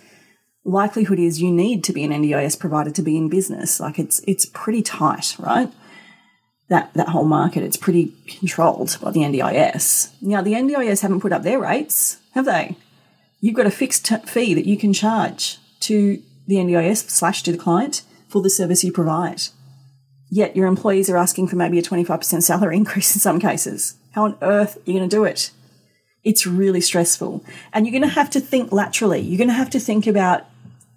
likelihood 0.64 1.20
is 1.20 1.42
you 1.42 1.52
need 1.52 1.84
to 1.84 1.94
be 1.94 2.04
an 2.04 2.12
NDIS 2.12 2.60
provider 2.60 2.92
to 2.92 3.02
be 3.02 3.18
in 3.18 3.30
business. 3.30 3.80
Like 3.80 4.00
it's 4.00 4.22
it's 4.28 4.46
pretty 4.46 4.82
tight, 4.82 5.36
right? 5.40 5.72
That 6.70 6.94
that 6.94 7.10
whole 7.10 7.26
market, 7.26 7.64
it's 7.64 7.78
pretty 7.78 8.14
controlled 8.28 8.98
by 9.02 9.12
the 9.12 9.22
NDIS. 9.22 10.14
Now 10.22 10.42
the 10.42 10.54
NDIS 10.54 11.02
haven't 11.02 11.22
put 11.22 11.34
up 11.34 11.44
their 11.44 11.60
rates, 11.60 12.20
have 12.34 12.46
they? 12.46 12.78
You've 13.42 13.56
got 13.56 13.66
a 13.66 13.72
fixed 13.72 14.06
t- 14.06 14.18
fee 14.26 14.54
that 14.54 14.66
you 14.66 14.78
can 14.78 14.94
charge 14.94 15.58
to 15.82 16.22
the 16.48 16.56
NDIS 16.56 17.10
slash 17.10 17.42
to 17.44 17.52
the 17.52 17.58
client 17.58 18.04
for 18.28 18.42
the 18.42 18.50
service 18.50 18.84
you 18.84 18.92
provide 18.92 19.44
yet 20.30 20.56
your 20.56 20.68
employees 20.68 21.10
are 21.10 21.18
asking 21.18 21.48
for 21.48 21.56
maybe 21.56 21.80
a 21.80 21.84
25% 21.84 22.44
salary 22.44 22.78
increase 22.82 23.16
in 23.16 23.20
some 23.20 23.40
cases. 23.40 23.96
How 24.12 24.26
on 24.26 24.38
earth 24.42 24.78
are 24.78 24.92
you 24.92 24.98
going 24.98 25.10
to 25.10 25.16
do 25.16 25.24
it? 25.24 25.52
It's 26.24 26.46
really 26.46 26.82
stressful. 26.82 27.44
And 27.74 27.86
you're 27.86 27.98
going 27.98 28.10
to 28.10 28.16
have 28.16 28.30
to 28.32 28.40
think 28.40 28.72
laterally. 28.72 29.20
You're 29.20 29.38
going 29.38 29.48
to 29.48 29.54
have 29.54 29.70
to 29.72 29.80
think 29.80 30.06
about 30.06 30.46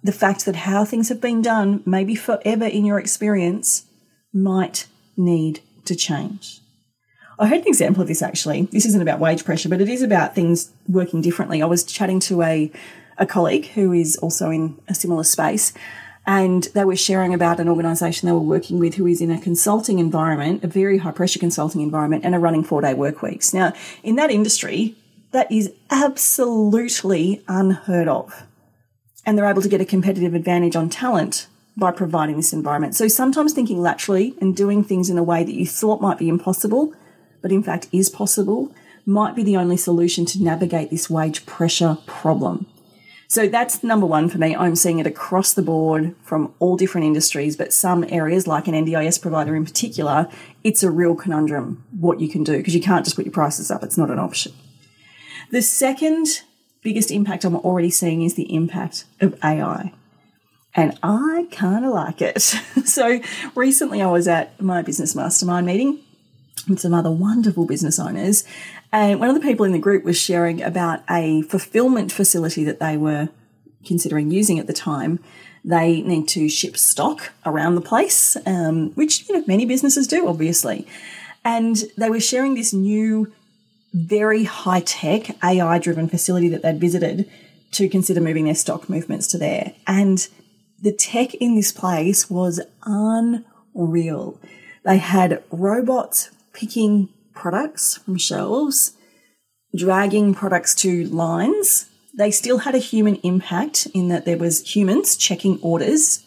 the 0.03 0.11
fact 0.11 0.45
that 0.45 0.55
how 0.55 0.83
things 0.83 1.09
have 1.09 1.21
been 1.21 1.41
done, 1.41 1.81
maybe 1.85 2.13
forever 2.13 2.65
in 2.65 2.85
your 2.85 2.99
experience, 2.99 3.85
might 4.33 4.87
need 5.15 5.61
to 5.85 5.95
change. 5.95 6.59
I 7.39 7.47
heard 7.47 7.61
an 7.61 7.67
example 7.67 8.01
of 8.01 8.07
this 8.07 8.21
actually. 8.21 8.63
This 8.71 8.85
isn't 8.85 9.01
about 9.01 9.19
wage 9.19 9.43
pressure, 9.45 9.69
but 9.69 9.81
it 9.81 9.89
is 9.89 10.01
about 10.01 10.35
things 10.35 10.71
working 10.87 11.21
differently. 11.21 11.61
I 11.61 11.65
was 11.65 11.83
chatting 11.83 12.19
to 12.21 12.41
a, 12.41 12.71
a 13.17 13.25
colleague 13.25 13.67
who 13.67 13.91
is 13.91 14.17
also 14.17 14.49
in 14.49 14.79
a 14.87 14.93
similar 14.93 15.23
space, 15.23 15.73
and 16.25 16.63
they 16.73 16.85
were 16.85 16.95
sharing 16.95 17.33
about 17.33 17.59
an 17.59 17.67
organisation 17.67 18.27
they 18.27 18.33
were 18.33 18.39
working 18.39 18.79
with 18.79 18.95
who 18.95 19.05
is 19.05 19.21
in 19.21 19.31
a 19.31 19.41
consulting 19.41 19.99
environment, 19.99 20.63
a 20.63 20.67
very 20.67 20.99
high 20.99 21.11
pressure 21.11 21.39
consulting 21.39 21.81
environment, 21.81 22.23
and 22.23 22.33
are 22.33 22.39
running 22.39 22.63
four 22.63 22.81
day 22.81 22.93
work 22.93 23.21
weeks. 23.21 23.53
Now, 23.53 23.73
in 24.03 24.15
that 24.15 24.31
industry, 24.31 24.95
that 25.31 25.51
is 25.51 25.73
absolutely 25.89 27.43
unheard 27.47 28.07
of. 28.07 28.43
And 29.25 29.37
they're 29.37 29.49
able 29.49 29.61
to 29.61 29.69
get 29.69 29.81
a 29.81 29.85
competitive 29.85 30.33
advantage 30.33 30.75
on 30.75 30.89
talent 30.89 31.47
by 31.75 31.91
providing 31.91 32.37
this 32.37 32.53
environment. 32.53 32.95
So 32.95 33.07
sometimes 33.07 33.53
thinking 33.53 33.81
laterally 33.81 34.35
and 34.39 34.55
doing 34.55 34.83
things 34.83 35.09
in 35.09 35.17
a 35.17 35.23
way 35.23 35.43
that 35.43 35.55
you 35.55 35.65
thought 35.65 36.01
might 36.01 36.19
be 36.19 36.29
impossible, 36.29 36.93
but 37.41 37.51
in 37.51 37.63
fact 37.63 37.87
is 37.91 38.09
possible, 38.09 38.73
might 39.05 39.35
be 39.35 39.43
the 39.43 39.57
only 39.57 39.75
solution 39.75 40.25
to 40.25 40.41
navigate 40.41 40.89
this 40.89 41.09
wage 41.09 41.45
pressure 41.45 41.97
problem. 42.05 42.67
So 43.33 43.47
that's 43.47 43.83
number 43.83 44.05
one 44.05 44.29
for 44.29 44.37
me. 44.37 44.55
I'm 44.55 44.75
seeing 44.75 44.99
it 44.99 45.07
across 45.07 45.55
the 45.55 45.63
board 45.63 46.15
from 46.21 46.53
all 46.59 46.77
different 46.77 47.07
industries, 47.07 47.57
but 47.57 47.73
some 47.73 48.05
areas, 48.07 48.45
like 48.45 48.67
an 48.67 48.75
NDIS 48.75 49.19
provider 49.19 49.55
in 49.55 49.65
particular, 49.65 50.29
it's 50.63 50.83
a 50.83 50.91
real 50.91 51.15
conundrum 51.15 51.83
what 51.99 52.19
you 52.19 52.29
can 52.29 52.43
do 52.43 52.57
because 52.57 52.75
you 52.75 52.79
can't 52.79 53.03
just 53.03 53.15
put 53.15 53.25
your 53.25 53.31
prices 53.31 53.71
up. 53.71 53.81
It's 53.81 53.97
not 53.97 54.11
an 54.11 54.19
option. 54.19 54.53
The 55.49 55.63
second 55.63 56.43
biggest 56.83 57.09
impact 57.09 57.43
I'm 57.43 57.55
already 57.55 57.89
seeing 57.89 58.21
is 58.21 58.35
the 58.35 58.53
impact 58.53 59.05
of 59.19 59.35
AI. 59.43 59.91
And 60.75 60.95
I 61.01 61.47
kind 61.51 61.85
of 61.85 61.91
like 61.91 62.21
it. 62.21 62.39
so 62.85 63.19
recently 63.55 64.03
I 64.03 64.11
was 64.11 64.27
at 64.27 64.61
my 64.61 64.83
business 64.83 65.15
mastermind 65.15 65.65
meeting 65.65 66.01
with 66.67 66.79
some 66.79 66.93
other 66.93 67.11
wonderful 67.11 67.65
business 67.65 67.99
owners. 67.99 68.43
And 68.91 69.19
one 69.19 69.29
of 69.29 69.35
the 69.35 69.41
people 69.41 69.65
in 69.65 69.71
the 69.71 69.79
group 69.79 70.03
was 70.03 70.17
sharing 70.17 70.61
about 70.61 71.03
a 71.09 71.41
fulfillment 71.43 72.11
facility 72.11 72.63
that 72.63 72.79
they 72.79 72.97
were 72.97 73.29
considering 73.85 74.31
using 74.31 74.59
at 74.59 74.67
the 74.67 74.73
time. 74.73 75.19
They 75.65 76.01
need 76.01 76.27
to 76.29 76.49
ship 76.49 76.77
stock 76.77 77.31
around 77.45 77.75
the 77.75 77.81
place, 77.81 78.37
um, 78.45 78.91
which 78.91 79.27
you 79.27 79.35
know 79.35 79.43
many 79.47 79.65
businesses 79.65 80.07
do, 80.07 80.27
obviously. 80.27 80.87
And 81.45 81.83
they 81.97 82.09
were 82.09 82.19
sharing 82.19 82.55
this 82.55 82.73
new, 82.73 83.31
very 83.93 84.43
high 84.43 84.81
tech 84.81 85.35
AI 85.43 85.79
driven 85.79 86.07
facility 86.07 86.49
that 86.49 86.61
they'd 86.61 86.79
visited 86.79 87.29
to 87.71 87.89
consider 87.89 88.21
moving 88.21 88.45
their 88.45 88.55
stock 88.55 88.89
movements 88.89 89.27
to 89.27 89.37
there. 89.37 89.73
And 89.87 90.27
the 90.81 90.91
tech 90.91 91.33
in 91.35 91.55
this 91.55 91.71
place 91.71 92.29
was 92.29 92.61
unreal. 92.85 94.39
They 94.83 94.97
had 94.97 95.43
robots 95.49 96.29
picking 96.53 97.09
products 97.33 97.97
from 97.97 98.17
shelves, 98.17 98.93
dragging 99.75 100.33
products 100.33 100.75
to 100.75 101.05
lines. 101.05 101.89
They 102.17 102.31
still 102.31 102.59
had 102.59 102.75
a 102.75 102.79
human 102.79 103.15
impact 103.17 103.87
in 103.93 104.09
that 104.09 104.25
there 104.25 104.37
was 104.37 104.75
humans 104.75 105.15
checking 105.15 105.59
orders, 105.61 106.23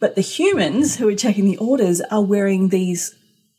but 0.00 0.16
the 0.16 0.22
humans 0.22 0.96
who 0.96 1.08
are 1.08 1.14
checking 1.14 1.44
the 1.44 1.58
orders 1.58 2.00
are 2.10 2.22
wearing 2.22 2.68
these 2.68 3.14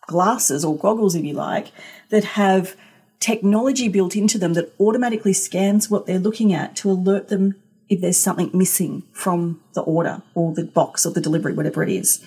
glasses 0.07 0.65
or 0.65 0.77
goggles, 0.77 1.15
if 1.15 1.23
you 1.23 1.33
like, 1.33 1.71
that 2.09 2.23
have 2.23 2.75
technology 3.19 3.87
built 3.87 4.15
into 4.15 4.37
them 4.37 4.53
that 4.53 4.73
automatically 4.79 5.31
scans 5.31 5.89
what 5.89 6.05
they're 6.05 6.19
looking 6.19 6.51
at 6.53 6.75
to 6.75 6.91
alert 6.91 7.29
them 7.29 7.55
if 7.87 8.01
there's 8.01 8.17
something 8.17 8.49
missing 8.53 9.03
from 9.13 9.61
the 9.73 9.81
order 9.81 10.21
or 10.33 10.53
the 10.53 10.63
box 10.63 11.05
or 11.05 11.11
the 11.11 11.21
delivery, 11.21 11.53
whatever 11.53 11.83
it 11.83 11.89
is. 11.89 12.23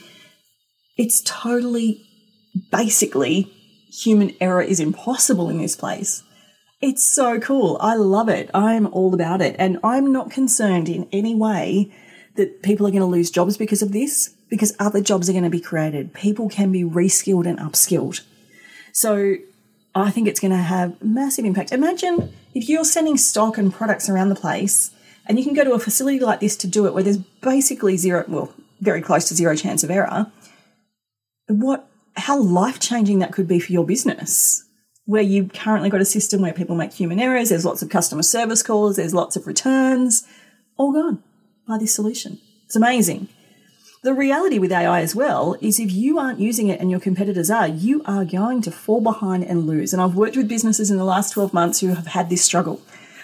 It's 0.97 1.21
totally 1.23 2.07
basically 2.71 3.53
human 3.95 4.35
error 4.41 4.63
is 4.63 4.81
impossible 4.81 5.49
in 5.49 5.59
this 5.59 5.77
place. 5.77 6.23
It's 6.81 7.05
so 7.05 7.39
cool. 7.41 7.79
I 7.81 7.95
love 7.95 8.29
it. 8.29 8.51
I'm 8.53 8.87
all 8.89 9.15
about 9.15 9.41
it. 9.41 9.57
And 9.59 9.79
I'm 9.83 10.13
not 10.13 10.31
concerned 10.31 10.89
in 10.89 11.09
any 11.13 11.35
way 11.35 11.95
that 12.37 12.63
people 12.63 12.87
are 12.87 12.91
going 12.91 13.01
to 13.01 13.07
lose 13.07 13.31
jobs 13.31 13.57
because 13.57 13.81
of 13.81 13.93
this, 13.93 14.35
because 14.51 14.75
other 14.79 15.01
jobs 15.01 15.29
are 15.29 15.33
going 15.33 15.45
to 15.45 15.51
be 15.51 15.61
created. 15.61 16.13
People 16.13 16.49
can 16.49 16.73
be 16.73 16.83
reskilled 16.83 17.47
and 17.47 17.59
upskilled. 17.59 18.21
So 18.93 19.37
I 19.95 20.11
think 20.11 20.29
it's 20.29 20.41
going 20.41 20.51
to 20.51 20.59
have 20.59 21.03
massive 21.03 21.45
impact. 21.45 21.73
Imagine 21.73 22.33
if 22.55 22.69
you're 22.69 22.85
sending 22.85 23.17
stock 23.17 23.57
and 23.57 23.73
products 23.73 24.09
around 24.09 24.29
the 24.29 24.35
place 24.35 24.91
and 25.27 25.39
you 25.39 25.45
can 25.45 25.55
go 25.55 25.65
to 25.65 25.73
a 25.73 25.79
facility 25.79 26.21
like 26.21 26.41
this 26.41 26.57
to 26.59 26.67
do 26.67 26.87
it 26.87 26.95
where 26.95 27.03
there's 27.03 27.19
basically 27.19 27.97
zero, 27.97 28.25
well, 28.29 28.53
very 28.81 29.01
close 29.01 29.29
to 29.29 29.35
zero 29.35 29.55
chance 29.57 29.83
of 29.85 29.91
error. 29.91 30.31
What, 31.47 31.89
how 32.17 32.39
life 32.41 32.79
changing 32.79 33.19
that 33.21 33.33
could 33.33 33.49
be 33.49 33.59
for 33.59 33.73
your 33.73 33.85
business 33.87 34.65
where 35.07 35.23
you've 35.23 35.53
currently 35.53 35.91
got 35.91 36.01
a 36.01 36.05
system 36.05 36.41
where 36.41 36.53
people 36.53 36.77
make 36.77 36.93
human 36.93 37.21
errors, 37.21 37.51
there's 37.51 37.65
lots 37.65 37.83
of 37.83 37.91
customer 37.91 38.23
service 38.23 38.63
calls, 38.63 38.97
there's 38.97 39.15
lots 39.15 39.37
of 39.37 39.47
returns, 39.47 40.27
all 40.77 40.93
gone 40.93 41.23
by 41.69 41.77
this 41.79 41.95
solution. 41.95 42.41
It's 42.65 42.77
amazing. 42.77 43.29
The 44.03 44.15
reality 44.15 44.59
with 44.59 44.73
AI 44.73 45.01
as 45.01 45.15
well 45.15 45.57
is 45.61 45.81
if 45.81 45.91
you 45.91 46.19
aren't 46.19 46.41
using 46.41 46.69
it 46.69 46.81
and 46.81 46.91
your 46.91 47.01
competitors 47.01 47.51
are, 47.51 47.67
you 47.67 48.03
are 48.05 48.25
going 48.25 48.61
to 48.63 48.71
fall 48.71 49.01
behind 49.01 49.45
and 49.45 49.67
lose. 49.67 49.93
And 49.93 50.03
I've 50.03 50.15
worked 50.15 50.37
with 50.37 50.49
businesses 50.49 50.91
in 50.91 50.99
the 50.99 51.05
last 51.05 51.33
12 51.33 51.55
months 51.55 51.81
who 51.81 51.89
have 51.89 52.09
had 52.09 52.29
this 52.29 52.45
struggle. 52.45 52.83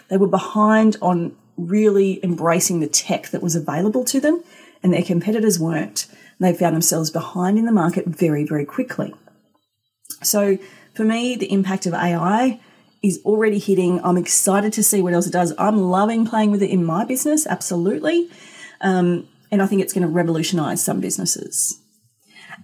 They 0.08 0.16
were 0.16 0.26
behind 0.26 0.96
on 1.02 1.36
really 1.56 2.22
embracing 2.24 2.80
the 2.80 2.86
tech 2.88 3.28
that 3.28 3.42
was 3.42 3.54
available 3.54 4.04
to 4.04 4.20
them, 4.20 4.42
and 4.82 4.92
their 4.92 5.02
competitors 5.02 5.58
weren't. 5.58 6.06
They 6.40 6.54
found 6.54 6.74
themselves 6.74 7.10
behind 7.10 7.58
in 7.58 7.66
the 7.66 7.72
market 7.72 8.06
very, 8.06 8.44
very 8.44 8.64
quickly. 8.64 9.14
So, 10.22 10.58
for 10.94 11.04
me, 11.04 11.36
the 11.36 11.52
impact 11.52 11.86
of 11.86 11.94
AI 11.94 12.60
is 13.02 13.20
already 13.24 13.58
hitting. 13.58 14.02
I'm 14.02 14.16
excited 14.16 14.72
to 14.74 14.82
see 14.82 15.02
what 15.02 15.12
else 15.12 15.26
it 15.26 15.32
does. 15.32 15.54
I'm 15.58 15.76
loving 15.76 16.26
playing 16.26 16.50
with 16.50 16.62
it 16.62 16.70
in 16.70 16.84
my 16.84 17.04
business, 17.04 17.46
absolutely. 17.46 18.30
Um, 18.80 19.28
and 19.50 19.62
I 19.62 19.66
think 19.66 19.82
it's 19.82 19.92
going 19.92 20.02
to 20.06 20.08
revolutionize 20.08 20.82
some 20.82 21.00
businesses. 21.00 21.80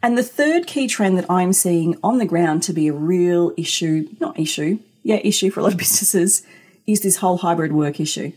And 0.02 0.16
the 0.16 0.23
third 0.23 0.66
key 0.66 0.88
trend 0.88 1.18
that 1.18 1.30
I'm 1.30 1.52
seeing 1.52 1.97
on 2.02 2.18
the 2.18 2.26
ground 2.26 2.62
to 2.64 2.73
be 2.73 2.88
a 2.88 2.92
real 2.92 3.52
issue, 3.56 4.09
not 4.21 4.38
issue, 4.38 4.78
yeah, 5.02 5.21
issue 5.23 5.50
for 5.50 5.61
a 5.61 5.62
lot 5.62 5.73
of 5.73 5.78
businesses, 5.87 6.42
is 6.87 7.00
this 7.00 7.16
whole 7.16 7.38
hybrid 7.38 7.73
work 7.73 8.00
issue. 8.00 8.33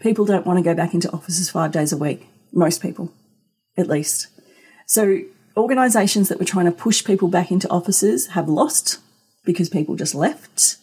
People 0.00 0.24
don't 0.24 0.46
want 0.46 0.58
to 0.58 0.62
go 0.62 0.74
back 0.74 0.92
into 0.92 1.10
offices 1.10 1.50
five 1.50 1.72
days 1.72 1.92
a 1.92 1.96
week, 1.96 2.26
most 2.52 2.82
people, 2.82 3.12
at 3.76 3.86
least. 3.86 4.28
So 4.86 5.20
organisations 5.56 6.28
that 6.28 6.38
were 6.38 6.44
trying 6.44 6.66
to 6.66 6.72
push 6.72 7.04
people 7.04 7.28
back 7.28 7.50
into 7.50 7.68
offices 7.68 8.28
have 8.28 8.48
lost 8.48 8.98
because 9.44 9.68
people 9.68 9.96
just 9.96 10.14
left 10.14 10.76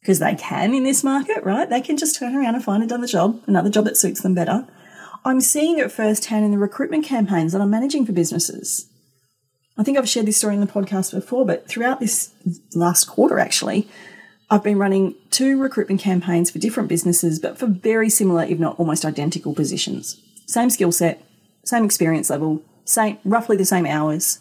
because 0.00 0.18
they 0.18 0.34
can 0.34 0.74
in 0.74 0.82
this 0.82 1.04
market, 1.04 1.44
right? 1.44 1.68
They 1.68 1.80
can 1.80 1.96
just 1.96 2.18
turn 2.18 2.34
around 2.34 2.56
and 2.56 2.64
find 2.64 2.82
another 2.82 3.06
job, 3.06 3.40
another 3.46 3.70
job 3.70 3.84
that 3.84 3.96
suits 3.96 4.20
them 4.20 4.34
better. 4.34 4.66
I'm 5.24 5.40
seeing 5.40 5.78
it 5.78 5.92
firsthand 5.92 6.44
in 6.44 6.50
the 6.50 6.58
recruitment 6.58 7.04
campaigns 7.04 7.52
that 7.52 7.60
I'm 7.60 7.70
managing 7.70 8.04
for 8.04 8.12
businesses. 8.12 8.88
I 9.78 9.84
think 9.84 9.96
I've 9.96 10.08
shared 10.08 10.26
this 10.26 10.36
story 10.36 10.54
in 10.54 10.60
the 10.60 10.66
podcast 10.66 11.12
before, 11.12 11.46
but 11.46 11.68
throughout 11.68 12.00
this 12.00 12.32
last 12.74 13.04
quarter, 13.04 13.38
actually, 13.38 13.88
I've 14.50 14.64
been 14.64 14.78
running 14.78 15.14
two 15.30 15.60
recruitment 15.62 16.00
campaigns 16.00 16.50
for 16.50 16.58
different 16.58 16.88
businesses, 16.88 17.38
but 17.38 17.56
for 17.56 17.66
very 17.66 18.10
similar, 18.10 18.42
if 18.42 18.58
not 18.58 18.78
almost 18.78 19.04
identical 19.04 19.54
positions. 19.54 20.20
Same 20.46 20.68
skill 20.68 20.92
set, 20.92 21.24
same 21.64 21.84
experience 21.84 22.28
level, 22.28 22.62
same, 22.84 23.18
roughly 23.24 23.56
the 23.56 23.64
same 23.64 23.86
hours. 23.86 24.40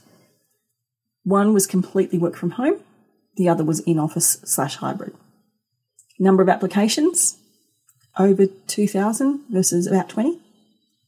One 1.24 1.54
was 1.54 1.68
completely 1.68 2.18
work 2.18 2.36
from 2.36 2.52
home, 2.52 2.80
the 3.36 3.48
other 3.50 3.64
was 3.64 3.80
in 3.82 4.00
office 4.00 4.40
slash 4.44 4.78
hybrid. 4.78 5.16
Number 6.20 6.44
of 6.44 6.50
applications 6.50 7.38
over 8.18 8.46
2,000 8.68 9.42
versus 9.50 9.88
about 9.88 10.10
20, 10.10 10.40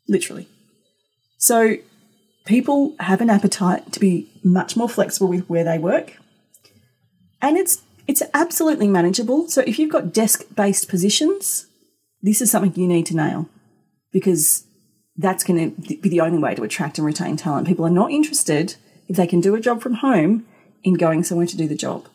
literally. 0.07 0.47
So 1.37 1.77
people 2.45 2.95
have 2.99 3.21
an 3.21 3.29
appetite 3.29 3.91
to 3.93 3.99
be 3.99 4.29
much 4.43 4.77
more 4.77 4.89
flexible 4.89 5.27
with 5.27 5.49
where 5.49 5.63
they 5.63 5.77
work. 5.77 6.17
And 7.41 7.57
it's 7.57 7.81
it's 8.05 8.21
absolutely 8.33 8.87
manageable. 8.87 9.47
So 9.47 9.61
if 9.65 9.79
you've 9.79 9.91
got 9.91 10.13
desk-based 10.13 10.89
positions, 10.89 11.67
this 12.21 12.41
is 12.41 12.51
something 12.51 12.73
you 12.75 12.87
need 12.87 13.05
to 13.07 13.15
nail 13.15 13.47
because 14.11 14.65
that's 15.17 15.43
going 15.43 15.75
to 15.75 15.97
be 15.97 16.09
the 16.09 16.21
only 16.21 16.39
way 16.39 16.55
to 16.55 16.63
attract 16.63 16.97
and 16.97 17.05
retain 17.05 17.37
talent. 17.37 17.67
People 17.67 17.85
are 17.85 17.91
not 17.91 18.11
interested 18.11 18.75
if 19.07 19.15
they 19.15 19.27
can 19.27 19.41
do 19.41 19.55
a 19.55 19.61
job 19.61 19.81
from 19.81 19.95
home 19.95 20.45
in 20.83 20.95
going 20.95 21.23
somewhere 21.23 21.47
to 21.47 21.57
do 21.57 21.67
the 21.67 21.75
job. 21.75 22.07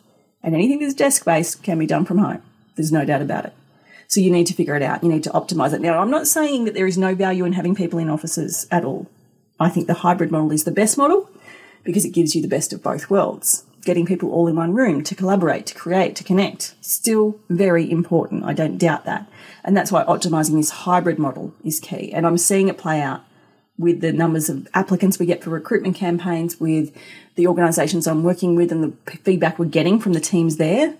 And 0.43 0.55
anything 0.55 0.81
that's 0.81 0.95
desk 0.95 1.25
based 1.25 1.63
can 1.63 1.79
be 1.79 1.87
done 1.87 2.05
from 2.05 2.19
home. 2.19 2.43
There's 2.77 2.93
no 2.93 3.05
doubt 3.05 3.23
about 3.23 3.45
it. 3.45 3.55
So 4.07 4.21
you 4.21 4.31
need 4.31 4.47
to 4.47 4.55
figure 4.55 4.75
it 4.75 4.83
out. 4.83 5.03
You 5.03 5.11
need 5.11 5.25
to 5.25 5.31
optimize 5.31 5.75
it. 5.75 5.81
Now, 5.81 6.01
I'm 6.01 6.11
not 6.11 6.27
saying 6.27 6.65
that 6.65 6.75
there 6.75 6.87
is 6.87 6.97
no 6.97 7.15
value 7.15 7.45
in 7.45 7.53
having 7.53 7.75
people 7.75 7.99
in 7.99 8.09
offices 8.09 8.67
at 8.71 8.85
all. 8.85 9.07
I 9.61 9.69
think 9.69 9.87
the 9.87 9.95
hybrid 9.95 10.31
model 10.31 10.53
is 10.53 10.65
the 10.65 10.71
best 10.71 10.97
model 10.97 11.29
because 11.85 12.05
it 12.05 12.15
gives 12.15 12.35
you 12.35 12.41
the 12.41 12.49
best 12.49 12.73
of 12.73 12.83
both 12.83 13.11
worlds. 13.11 13.65
Getting 13.85 14.07
people 14.07 14.31
all 14.31 14.49
in 14.49 14.57
one 14.57 14.75
room 14.75 15.03
to 15.05 15.15
collaborate, 15.15 15.67
to 15.67 15.75
create, 15.75 16.17
to 16.17 16.25
connect, 16.25 16.75
still 16.81 17.39
very 17.49 17.91
important. 17.91 18.45
I 18.45 18.53
don't 18.53 18.79
doubt 18.79 19.05
that. 19.05 19.31
And 19.65 19.77
that's 19.77 19.93
why 19.93 20.05
optimizing 20.05 20.57
this 20.57 20.71
hybrid 20.71 21.19
model 21.19 21.55
is 21.65 21.81
key. 21.81 22.13
And 22.13 22.27
I'm 22.27 22.39
seeing 22.39 22.69
it 22.69 22.79
play 22.79 23.01
out 23.01 23.23
with 23.79 24.01
the 24.01 24.13
numbers 24.13 24.49
of 24.49 24.67
applicants 24.75 25.19
we 25.19 25.27
get 25.27 25.43
for 25.43 25.51
recruitment 25.51 25.95
campaigns, 25.95 26.59
with 26.59 26.95
the 27.37 27.47
organisations 27.47 28.07
I'm 28.07 28.25
working 28.25 28.57
with, 28.57 28.73
and 28.73 28.83
the 28.85 29.17
feedback 29.19 29.59
we're 29.59 29.67
getting 29.67 30.01
from 30.01 30.13
the 30.13 30.21
teams 30.21 30.57
there. 30.57 30.95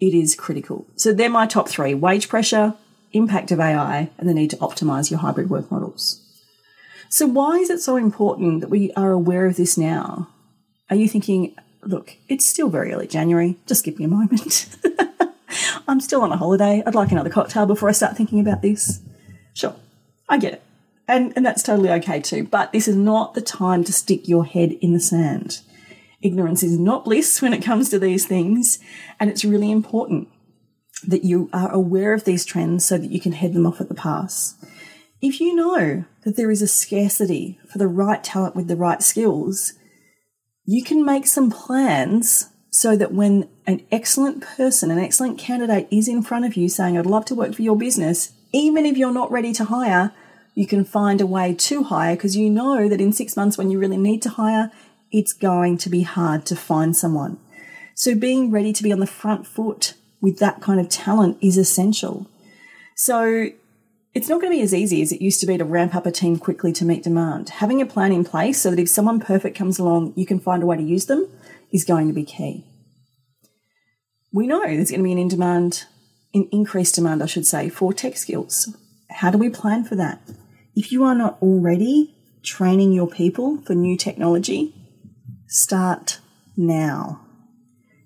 It 0.00 0.14
is 0.14 0.34
critical. 0.34 0.86
So 0.96 1.12
they're 1.12 1.30
my 1.30 1.46
top 1.46 1.68
three 1.68 1.94
wage 1.94 2.28
pressure, 2.28 2.74
impact 3.12 3.52
of 3.52 3.60
AI, 3.60 4.10
and 4.18 4.28
the 4.28 4.34
need 4.34 4.50
to 4.50 4.56
optimize 4.56 5.10
your 5.10 5.20
hybrid 5.20 5.48
work 5.48 5.70
models. 5.70 6.18
So, 7.08 7.26
why 7.26 7.58
is 7.58 7.70
it 7.70 7.80
so 7.80 7.96
important 7.96 8.62
that 8.62 8.70
we 8.70 8.90
are 8.94 9.12
aware 9.12 9.46
of 9.46 9.56
this 9.56 9.76
now? 9.76 10.28
Are 10.88 10.96
you 10.96 11.06
thinking, 11.06 11.54
look, 11.84 12.16
it's 12.28 12.46
still 12.46 12.68
very 12.68 12.92
early 12.92 13.06
January, 13.06 13.56
just 13.66 13.84
give 13.84 13.98
me 13.98 14.04
a 14.04 14.08
moment? 14.08 14.68
I'm 15.88 16.00
still 16.00 16.22
on 16.22 16.32
a 16.32 16.36
holiday. 16.36 16.82
I'd 16.86 16.94
like 16.94 17.12
another 17.12 17.30
cocktail 17.30 17.66
before 17.66 17.88
I 17.88 17.92
start 17.92 18.16
thinking 18.16 18.40
about 18.40 18.62
this. 18.62 19.00
Sure, 19.54 19.74
I 20.28 20.38
get 20.38 20.54
it. 20.54 20.62
And, 21.08 21.32
and 21.36 21.44
that's 21.44 21.62
totally 21.62 21.90
okay 21.90 22.20
too. 22.20 22.44
But 22.44 22.72
this 22.72 22.88
is 22.88 22.96
not 22.96 23.34
the 23.34 23.40
time 23.40 23.84
to 23.84 23.92
stick 23.92 24.28
your 24.28 24.44
head 24.44 24.72
in 24.80 24.92
the 24.92 25.00
sand. 25.00 25.60
Ignorance 26.22 26.62
is 26.62 26.78
not 26.78 27.04
bliss 27.04 27.42
when 27.42 27.52
it 27.52 27.62
comes 27.62 27.90
to 27.90 27.98
these 27.98 28.26
things. 28.26 28.78
And 29.18 29.28
it's 29.28 29.44
really 29.44 29.70
important 29.70 30.28
that 31.06 31.24
you 31.24 31.50
are 31.52 31.70
aware 31.70 32.14
of 32.14 32.24
these 32.24 32.44
trends 32.44 32.84
so 32.84 32.96
that 32.96 33.10
you 33.10 33.20
can 33.20 33.32
head 33.32 33.52
them 33.52 33.66
off 33.66 33.80
at 33.80 33.88
the 33.88 33.94
pass. 33.94 34.54
If 35.20 35.40
you 35.40 35.54
know 35.54 36.04
that 36.22 36.36
there 36.36 36.50
is 36.50 36.62
a 36.62 36.68
scarcity 36.68 37.58
for 37.68 37.78
the 37.78 37.88
right 37.88 38.22
talent 38.22 38.56
with 38.56 38.68
the 38.68 38.76
right 38.76 39.02
skills, 39.02 39.74
you 40.64 40.82
can 40.82 41.04
make 41.04 41.26
some 41.26 41.50
plans 41.50 42.48
so 42.70 42.96
that 42.96 43.12
when 43.12 43.48
an 43.66 43.82
excellent 43.90 44.42
person, 44.42 44.90
an 44.90 44.98
excellent 44.98 45.38
candidate 45.38 45.88
is 45.90 46.08
in 46.08 46.22
front 46.22 46.44
of 46.44 46.56
you 46.56 46.68
saying, 46.68 46.96
I'd 46.96 47.06
love 47.06 47.24
to 47.26 47.34
work 47.34 47.54
for 47.54 47.62
your 47.62 47.76
business, 47.76 48.32
even 48.52 48.86
if 48.86 48.96
you're 48.96 49.12
not 49.12 49.30
ready 49.30 49.52
to 49.54 49.64
hire, 49.64 50.12
you 50.54 50.66
can 50.66 50.84
find 50.84 51.20
a 51.20 51.26
way 51.26 51.54
to 51.54 51.84
hire 51.84 52.14
because 52.14 52.36
you 52.36 52.48
know 52.48 52.88
that 52.88 53.00
in 53.00 53.12
six 53.12 53.36
months 53.36 53.58
when 53.58 53.70
you 53.70 53.78
really 53.78 53.96
need 53.96 54.22
to 54.22 54.30
hire, 54.30 54.70
it's 55.10 55.32
going 55.32 55.78
to 55.78 55.90
be 55.90 56.02
hard 56.02 56.46
to 56.46 56.56
find 56.56 56.96
someone. 56.96 57.38
So 57.94 58.14
being 58.14 58.50
ready 58.50 58.72
to 58.72 58.82
be 58.82 58.92
on 58.92 59.00
the 59.00 59.06
front 59.06 59.46
foot 59.46 59.94
with 60.20 60.38
that 60.38 60.60
kind 60.60 60.80
of 60.80 60.88
talent 60.88 61.38
is 61.40 61.58
essential. 61.58 62.26
So 62.94 63.48
it's 64.14 64.28
not 64.28 64.40
going 64.40 64.52
to 64.52 64.56
be 64.56 64.62
as 64.62 64.74
easy 64.74 65.00
as 65.00 65.10
it 65.10 65.22
used 65.22 65.40
to 65.40 65.46
be 65.46 65.56
to 65.56 65.64
ramp 65.64 65.94
up 65.94 66.04
a 66.04 66.12
team 66.12 66.38
quickly 66.38 66.72
to 66.74 66.84
meet 66.84 67.02
demand. 67.02 67.48
Having 67.48 67.80
a 67.80 67.86
plan 67.86 68.12
in 68.12 68.24
place 68.24 68.60
so 68.60 68.70
that 68.70 68.78
if 68.78 68.88
someone 68.88 69.20
perfect 69.20 69.56
comes 69.56 69.78
along, 69.78 70.12
you 70.16 70.26
can 70.26 70.38
find 70.38 70.62
a 70.62 70.66
way 70.66 70.76
to 70.76 70.82
use 70.82 71.06
them 71.06 71.28
is 71.70 71.84
going 71.84 72.08
to 72.08 72.14
be 72.14 72.24
key. 72.24 72.66
We 74.32 74.46
know 74.46 74.60
there's 74.60 74.90
going 74.90 75.00
to 75.00 75.04
be 75.04 75.12
an 75.12 75.18
in 75.18 75.28
demand, 75.28 75.84
an 76.34 76.48
increased 76.52 76.94
demand, 76.94 77.22
I 77.22 77.26
should 77.26 77.46
say, 77.46 77.70
for 77.70 77.92
tech 77.92 78.16
skills. 78.16 78.76
How 79.10 79.30
do 79.30 79.38
we 79.38 79.48
plan 79.48 79.84
for 79.84 79.96
that? 79.96 80.20
If 80.74 80.92
you 80.92 81.04
are 81.04 81.14
not 81.14 81.38
already 81.40 82.14
training 82.42 82.92
your 82.92 83.08
people 83.08 83.62
for 83.62 83.74
new 83.74 83.96
technology, 83.96 84.74
start 85.46 86.20
now. 86.56 87.20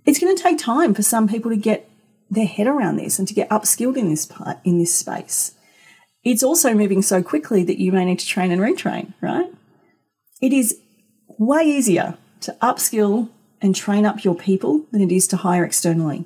It's 0.05 0.21
going 0.21 0.37
to 0.37 0.42
take 0.42 0.59
time 0.59 0.95
for 0.95 1.03
some 1.03 1.27
people 1.27 1.51
to 1.51 1.57
get 1.57 1.88
their 2.31 2.47
head 2.47 2.66
around 2.66 2.97
this 2.97 3.19
and 3.19 3.27
to 3.27 3.35
get 3.35 3.49
upskilled 3.51 3.97
in 3.97 4.09
this 4.09 4.27
part 4.27 4.59
in 4.64 4.79
this 4.79 4.95
space. 4.95 5.53
It's 6.26 6.42
also 6.42 6.74
moving 6.74 7.02
so 7.02 7.22
quickly 7.22 7.62
that 7.62 7.78
you 7.78 7.92
may 7.92 8.04
need 8.04 8.18
to 8.18 8.26
train 8.26 8.50
and 8.50 8.60
retrain, 8.60 9.14
right? 9.20 9.46
It 10.42 10.52
is 10.52 10.80
way 11.38 11.62
easier 11.62 12.18
to 12.40 12.56
upskill 12.60 13.28
and 13.62 13.76
train 13.76 14.04
up 14.04 14.24
your 14.24 14.34
people 14.34 14.86
than 14.90 15.02
it 15.02 15.12
is 15.12 15.28
to 15.28 15.36
hire 15.36 15.64
externally. 15.64 16.24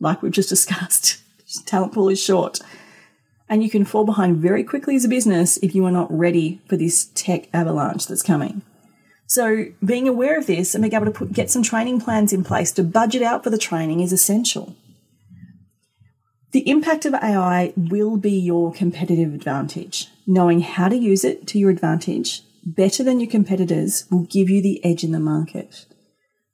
Like 0.00 0.22
we've 0.22 0.32
just 0.32 0.48
discussed, 0.56 1.18
talent 1.66 1.92
pool 1.92 2.08
is 2.08 2.18
short. 2.18 2.60
And 3.46 3.62
you 3.62 3.68
can 3.68 3.84
fall 3.84 4.06
behind 4.06 4.38
very 4.38 4.64
quickly 4.64 4.96
as 4.96 5.04
a 5.04 5.08
business 5.10 5.58
if 5.58 5.74
you 5.74 5.84
are 5.84 5.92
not 5.92 6.10
ready 6.10 6.62
for 6.66 6.78
this 6.78 7.10
tech 7.14 7.50
avalanche 7.52 8.06
that's 8.06 8.22
coming. 8.22 8.62
So, 9.26 9.66
being 9.84 10.08
aware 10.08 10.38
of 10.38 10.46
this 10.46 10.74
and 10.74 10.80
being 10.80 10.94
able 10.94 11.04
to 11.04 11.10
put, 11.10 11.34
get 11.34 11.50
some 11.50 11.62
training 11.62 12.00
plans 12.00 12.32
in 12.32 12.42
place 12.42 12.72
to 12.72 12.82
budget 12.82 13.22
out 13.22 13.44
for 13.44 13.50
the 13.50 13.58
training 13.58 14.00
is 14.00 14.14
essential. 14.14 14.74
The 16.52 16.68
impact 16.68 17.06
of 17.06 17.14
AI 17.14 17.72
will 17.76 18.18
be 18.18 18.32
your 18.32 18.74
competitive 18.74 19.32
advantage. 19.32 20.08
Knowing 20.26 20.60
how 20.60 20.88
to 20.88 20.96
use 20.96 21.24
it 21.24 21.46
to 21.48 21.58
your 21.58 21.70
advantage 21.70 22.42
better 22.64 23.02
than 23.02 23.20
your 23.20 23.30
competitors 23.30 24.04
will 24.10 24.24
give 24.24 24.50
you 24.50 24.62
the 24.62 24.84
edge 24.84 25.02
in 25.02 25.12
the 25.12 25.18
market. 25.18 25.86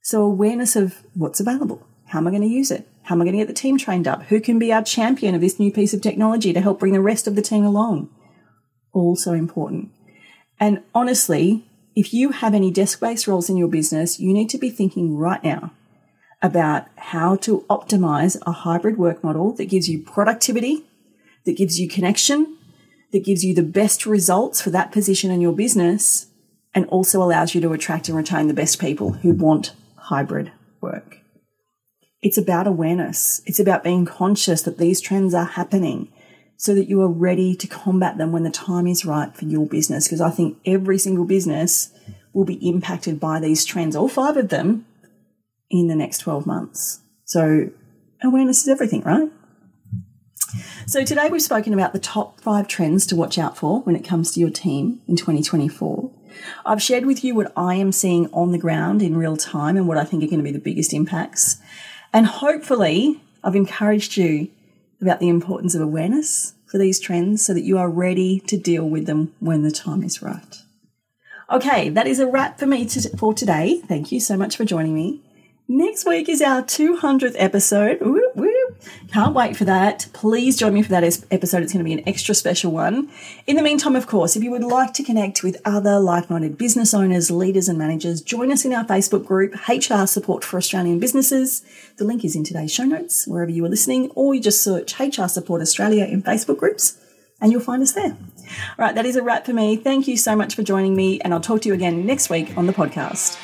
So, 0.02 0.22
awareness 0.22 0.76
of 0.76 1.02
what's 1.14 1.40
available, 1.40 1.84
How 2.06 2.20
am 2.20 2.28
I 2.28 2.30
going 2.30 2.42
to 2.42 2.48
use 2.48 2.70
it? 2.70 2.88
How 3.02 3.16
am 3.16 3.22
I 3.22 3.24
going 3.24 3.32
to 3.34 3.44
get 3.44 3.48
the 3.48 3.54
team 3.54 3.76
trained 3.76 4.06
up? 4.06 4.22
Who 4.24 4.40
can 4.40 4.58
be 4.58 4.72
our 4.72 4.84
champion 4.84 5.34
of 5.34 5.40
this 5.40 5.58
new 5.58 5.72
piece 5.72 5.92
of 5.92 6.00
technology 6.00 6.52
to 6.52 6.60
help 6.60 6.78
bring 6.78 6.92
the 6.92 7.00
rest 7.00 7.26
of 7.26 7.34
the 7.34 7.42
team 7.42 7.64
along? 7.64 8.08
Also 8.92 9.32
important. 9.32 9.90
And 10.60 10.82
honestly, 10.94 11.66
if 11.96 12.14
you 12.14 12.30
have 12.30 12.54
any 12.54 12.70
desk 12.70 13.00
based 13.00 13.26
roles 13.26 13.50
in 13.50 13.56
your 13.56 13.68
business, 13.68 14.20
you 14.20 14.32
need 14.32 14.48
to 14.50 14.58
be 14.58 14.70
thinking 14.70 15.16
right 15.16 15.42
now 15.42 15.72
about 16.40 16.86
how 16.96 17.36
to 17.36 17.64
optimize 17.68 18.40
a 18.46 18.52
hybrid 18.52 18.96
work 18.96 19.24
model 19.24 19.52
that 19.54 19.66
gives 19.66 19.88
you 19.88 20.02
productivity, 20.02 20.84
that 21.44 21.56
gives 21.56 21.80
you 21.80 21.88
connection, 21.88 22.56
that 23.12 23.24
gives 23.24 23.44
you 23.44 23.54
the 23.54 23.62
best 23.62 24.06
results 24.06 24.60
for 24.60 24.70
that 24.70 24.92
position 24.92 25.30
in 25.30 25.40
your 25.40 25.52
business, 25.52 26.26
and 26.74 26.86
also 26.86 27.22
allows 27.22 27.54
you 27.54 27.60
to 27.60 27.72
attract 27.72 28.08
and 28.08 28.16
retain 28.16 28.46
the 28.46 28.54
best 28.54 28.80
people 28.80 29.12
who 29.12 29.32
want 29.32 29.72
hybrid 29.96 30.52
work. 30.80 31.18
It's 32.20 32.38
about 32.38 32.66
awareness. 32.66 33.40
It's 33.46 33.60
about 33.60 33.84
being 33.84 34.04
conscious 34.04 34.62
that 34.62 34.78
these 34.78 35.00
trends 35.00 35.34
are 35.34 35.44
happening 35.44 36.12
so 36.56 36.74
that 36.74 36.88
you 36.88 37.00
are 37.00 37.08
ready 37.08 37.54
to 37.54 37.66
combat 37.68 38.18
them 38.18 38.32
when 38.32 38.42
the 38.42 38.50
time 38.50 38.86
is 38.86 39.04
right 39.04 39.34
for 39.34 39.44
your 39.44 39.66
business. 39.66 40.08
Because 40.08 40.20
I 40.20 40.30
think 40.30 40.58
every 40.66 40.98
single 40.98 41.24
business 41.24 41.92
will 42.32 42.44
be 42.44 42.68
impacted 42.68 43.20
by 43.20 43.38
these 43.40 43.64
trends, 43.64 43.94
all 43.94 44.08
five 44.08 44.36
of 44.36 44.48
them, 44.48 44.84
in 45.70 45.88
the 45.88 45.94
next 45.94 46.18
12 46.18 46.46
months. 46.46 47.00
So 47.24 47.70
awareness 48.22 48.62
is 48.62 48.68
everything, 48.68 49.02
right? 49.02 49.30
So 50.86 51.04
today 51.04 51.28
we've 51.30 51.42
spoken 51.42 51.74
about 51.74 51.92
the 51.92 51.98
top 51.98 52.40
five 52.40 52.68
trends 52.68 53.06
to 53.06 53.16
watch 53.16 53.38
out 53.38 53.58
for 53.58 53.80
when 53.82 53.94
it 53.94 54.04
comes 54.04 54.32
to 54.32 54.40
your 54.40 54.50
team 54.50 55.02
in 55.06 55.16
2024. 55.16 56.10
I've 56.64 56.82
shared 56.82 57.04
with 57.04 57.22
you 57.22 57.34
what 57.34 57.52
I 57.56 57.74
am 57.74 57.92
seeing 57.92 58.32
on 58.32 58.52
the 58.52 58.58
ground 58.58 59.02
in 59.02 59.16
real 59.16 59.36
time 59.36 59.76
and 59.76 59.86
what 59.86 59.98
I 59.98 60.04
think 60.04 60.22
are 60.22 60.26
going 60.26 60.38
to 60.38 60.44
be 60.44 60.52
the 60.52 60.58
biggest 60.58 60.94
impacts. 60.94 61.58
And 62.12 62.26
hopefully 62.26 63.20
I've 63.44 63.56
encouraged 63.56 64.16
you 64.16 64.48
about 65.00 65.20
the 65.20 65.28
importance 65.28 65.74
of 65.74 65.82
awareness 65.82 66.54
for 66.66 66.78
these 66.78 66.98
trends 66.98 67.44
so 67.44 67.54
that 67.54 67.62
you 67.62 67.78
are 67.78 67.90
ready 67.90 68.40
to 68.40 68.56
deal 68.56 68.88
with 68.88 69.06
them 69.06 69.34
when 69.40 69.62
the 69.62 69.70
time 69.70 70.02
is 70.02 70.22
right. 70.22 70.62
Okay, 71.50 71.88
that 71.90 72.06
is 72.06 72.18
a 72.18 72.26
wrap 72.26 72.58
for 72.58 72.66
me 72.66 72.84
to, 72.86 73.16
for 73.16 73.32
today. 73.32 73.80
Thank 73.86 74.12
you 74.12 74.20
so 74.20 74.36
much 74.36 74.56
for 74.56 74.64
joining 74.64 74.94
me. 74.94 75.22
Next 75.70 76.06
week 76.06 76.30
is 76.30 76.40
our 76.40 76.62
200th 76.62 77.34
episode. 77.36 78.00
Can't 79.12 79.34
wait 79.34 79.54
for 79.54 79.66
that. 79.66 80.06
Please 80.14 80.56
join 80.56 80.72
me 80.72 80.82
for 80.82 80.88
that 80.88 81.04
episode. 81.30 81.62
It's 81.62 81.74
going 81.74 81.84
to 81.84 81.88
be 81.88 81.92
an 81.92 82.08
extra 82.08 82.34
special 82.34 82.72
one. 82.72 83.10
In 83.46 83.56
the 83.56 83.62
meantime, 83.62 83.94
of 83.94 84.06
course, 84.06 84.34
if 84.34 84.42
you 84.42 84.50
would 84.50 84.64
like 84.64 84.94
to 84.94 85.02
connect 85.02 85.42
with 85.42 85.60
other 85.66 86.00
like 86.00 86.30
minded 86.30 86.56
business 86.56 86.94
owners, 86.94 87.30
leaders, 87.30 87.68
and 87.68 87.78
managers, 87.78 88.22
join 88.22 88.50
us 88.50 88.64
in 88.64 88.72
our 88.72 88.84
Facebook 88.86 89.26
group, 89.26 89.54
HR 89.68 90.06
Support 90.06 90.42
for 90.42 90.56
Australian 90.56 91.00
Businesses. 91.00 91.62
The 91.98 92.04
link 92.04 92.24
is 92.24 92.34
in 92.34 92.44
today's 92.44 92.72
show 92.72 92.84
notes, 92.84 93.26
wherever 93.26 93.50
you 93.50 93.62
are 93.66 93.68
listening, 93.68 94.10
or 94.14 94.34
you 94.34 94.40
just 94.40 94.62
search 94.62 94.98
HR 94.98 95.28
Support 95.28 95.60
Australia 95.60 96.06
in 96.06 96.22
Facebook 96.22 96.56
groups 96.56 96.98
and 97.42 97.52
you'll 97.52 97.60
find 97.60 97.82
us 97.82 97.92
there. 97.92 98.16
All 98.78 98.86
right, 98.86 98.94
that 98.94 99.04
is 99.04 99.16
a 99.16 99.22
wrap 99.22 99.44
for 99.44 99.52
me. 99.52 99.76
Thank 99.76 100.08
you 100.08 100.16
so 100.16 100.34
much 100.34 100.54
for 100.54 100.62
joining 100.62 100.96
me, 100.96 101.20
and 101.20 101.34
I'll 101.34 101.40
talk 101.40 101.60
to 101.62 101.68
you 101.68 101.74
again 101.74 102.06
next 102.06 102.30
week 102.30 102.56
on 102.56 102.66
the 102.66 102.72
podcast. 102.72 103.36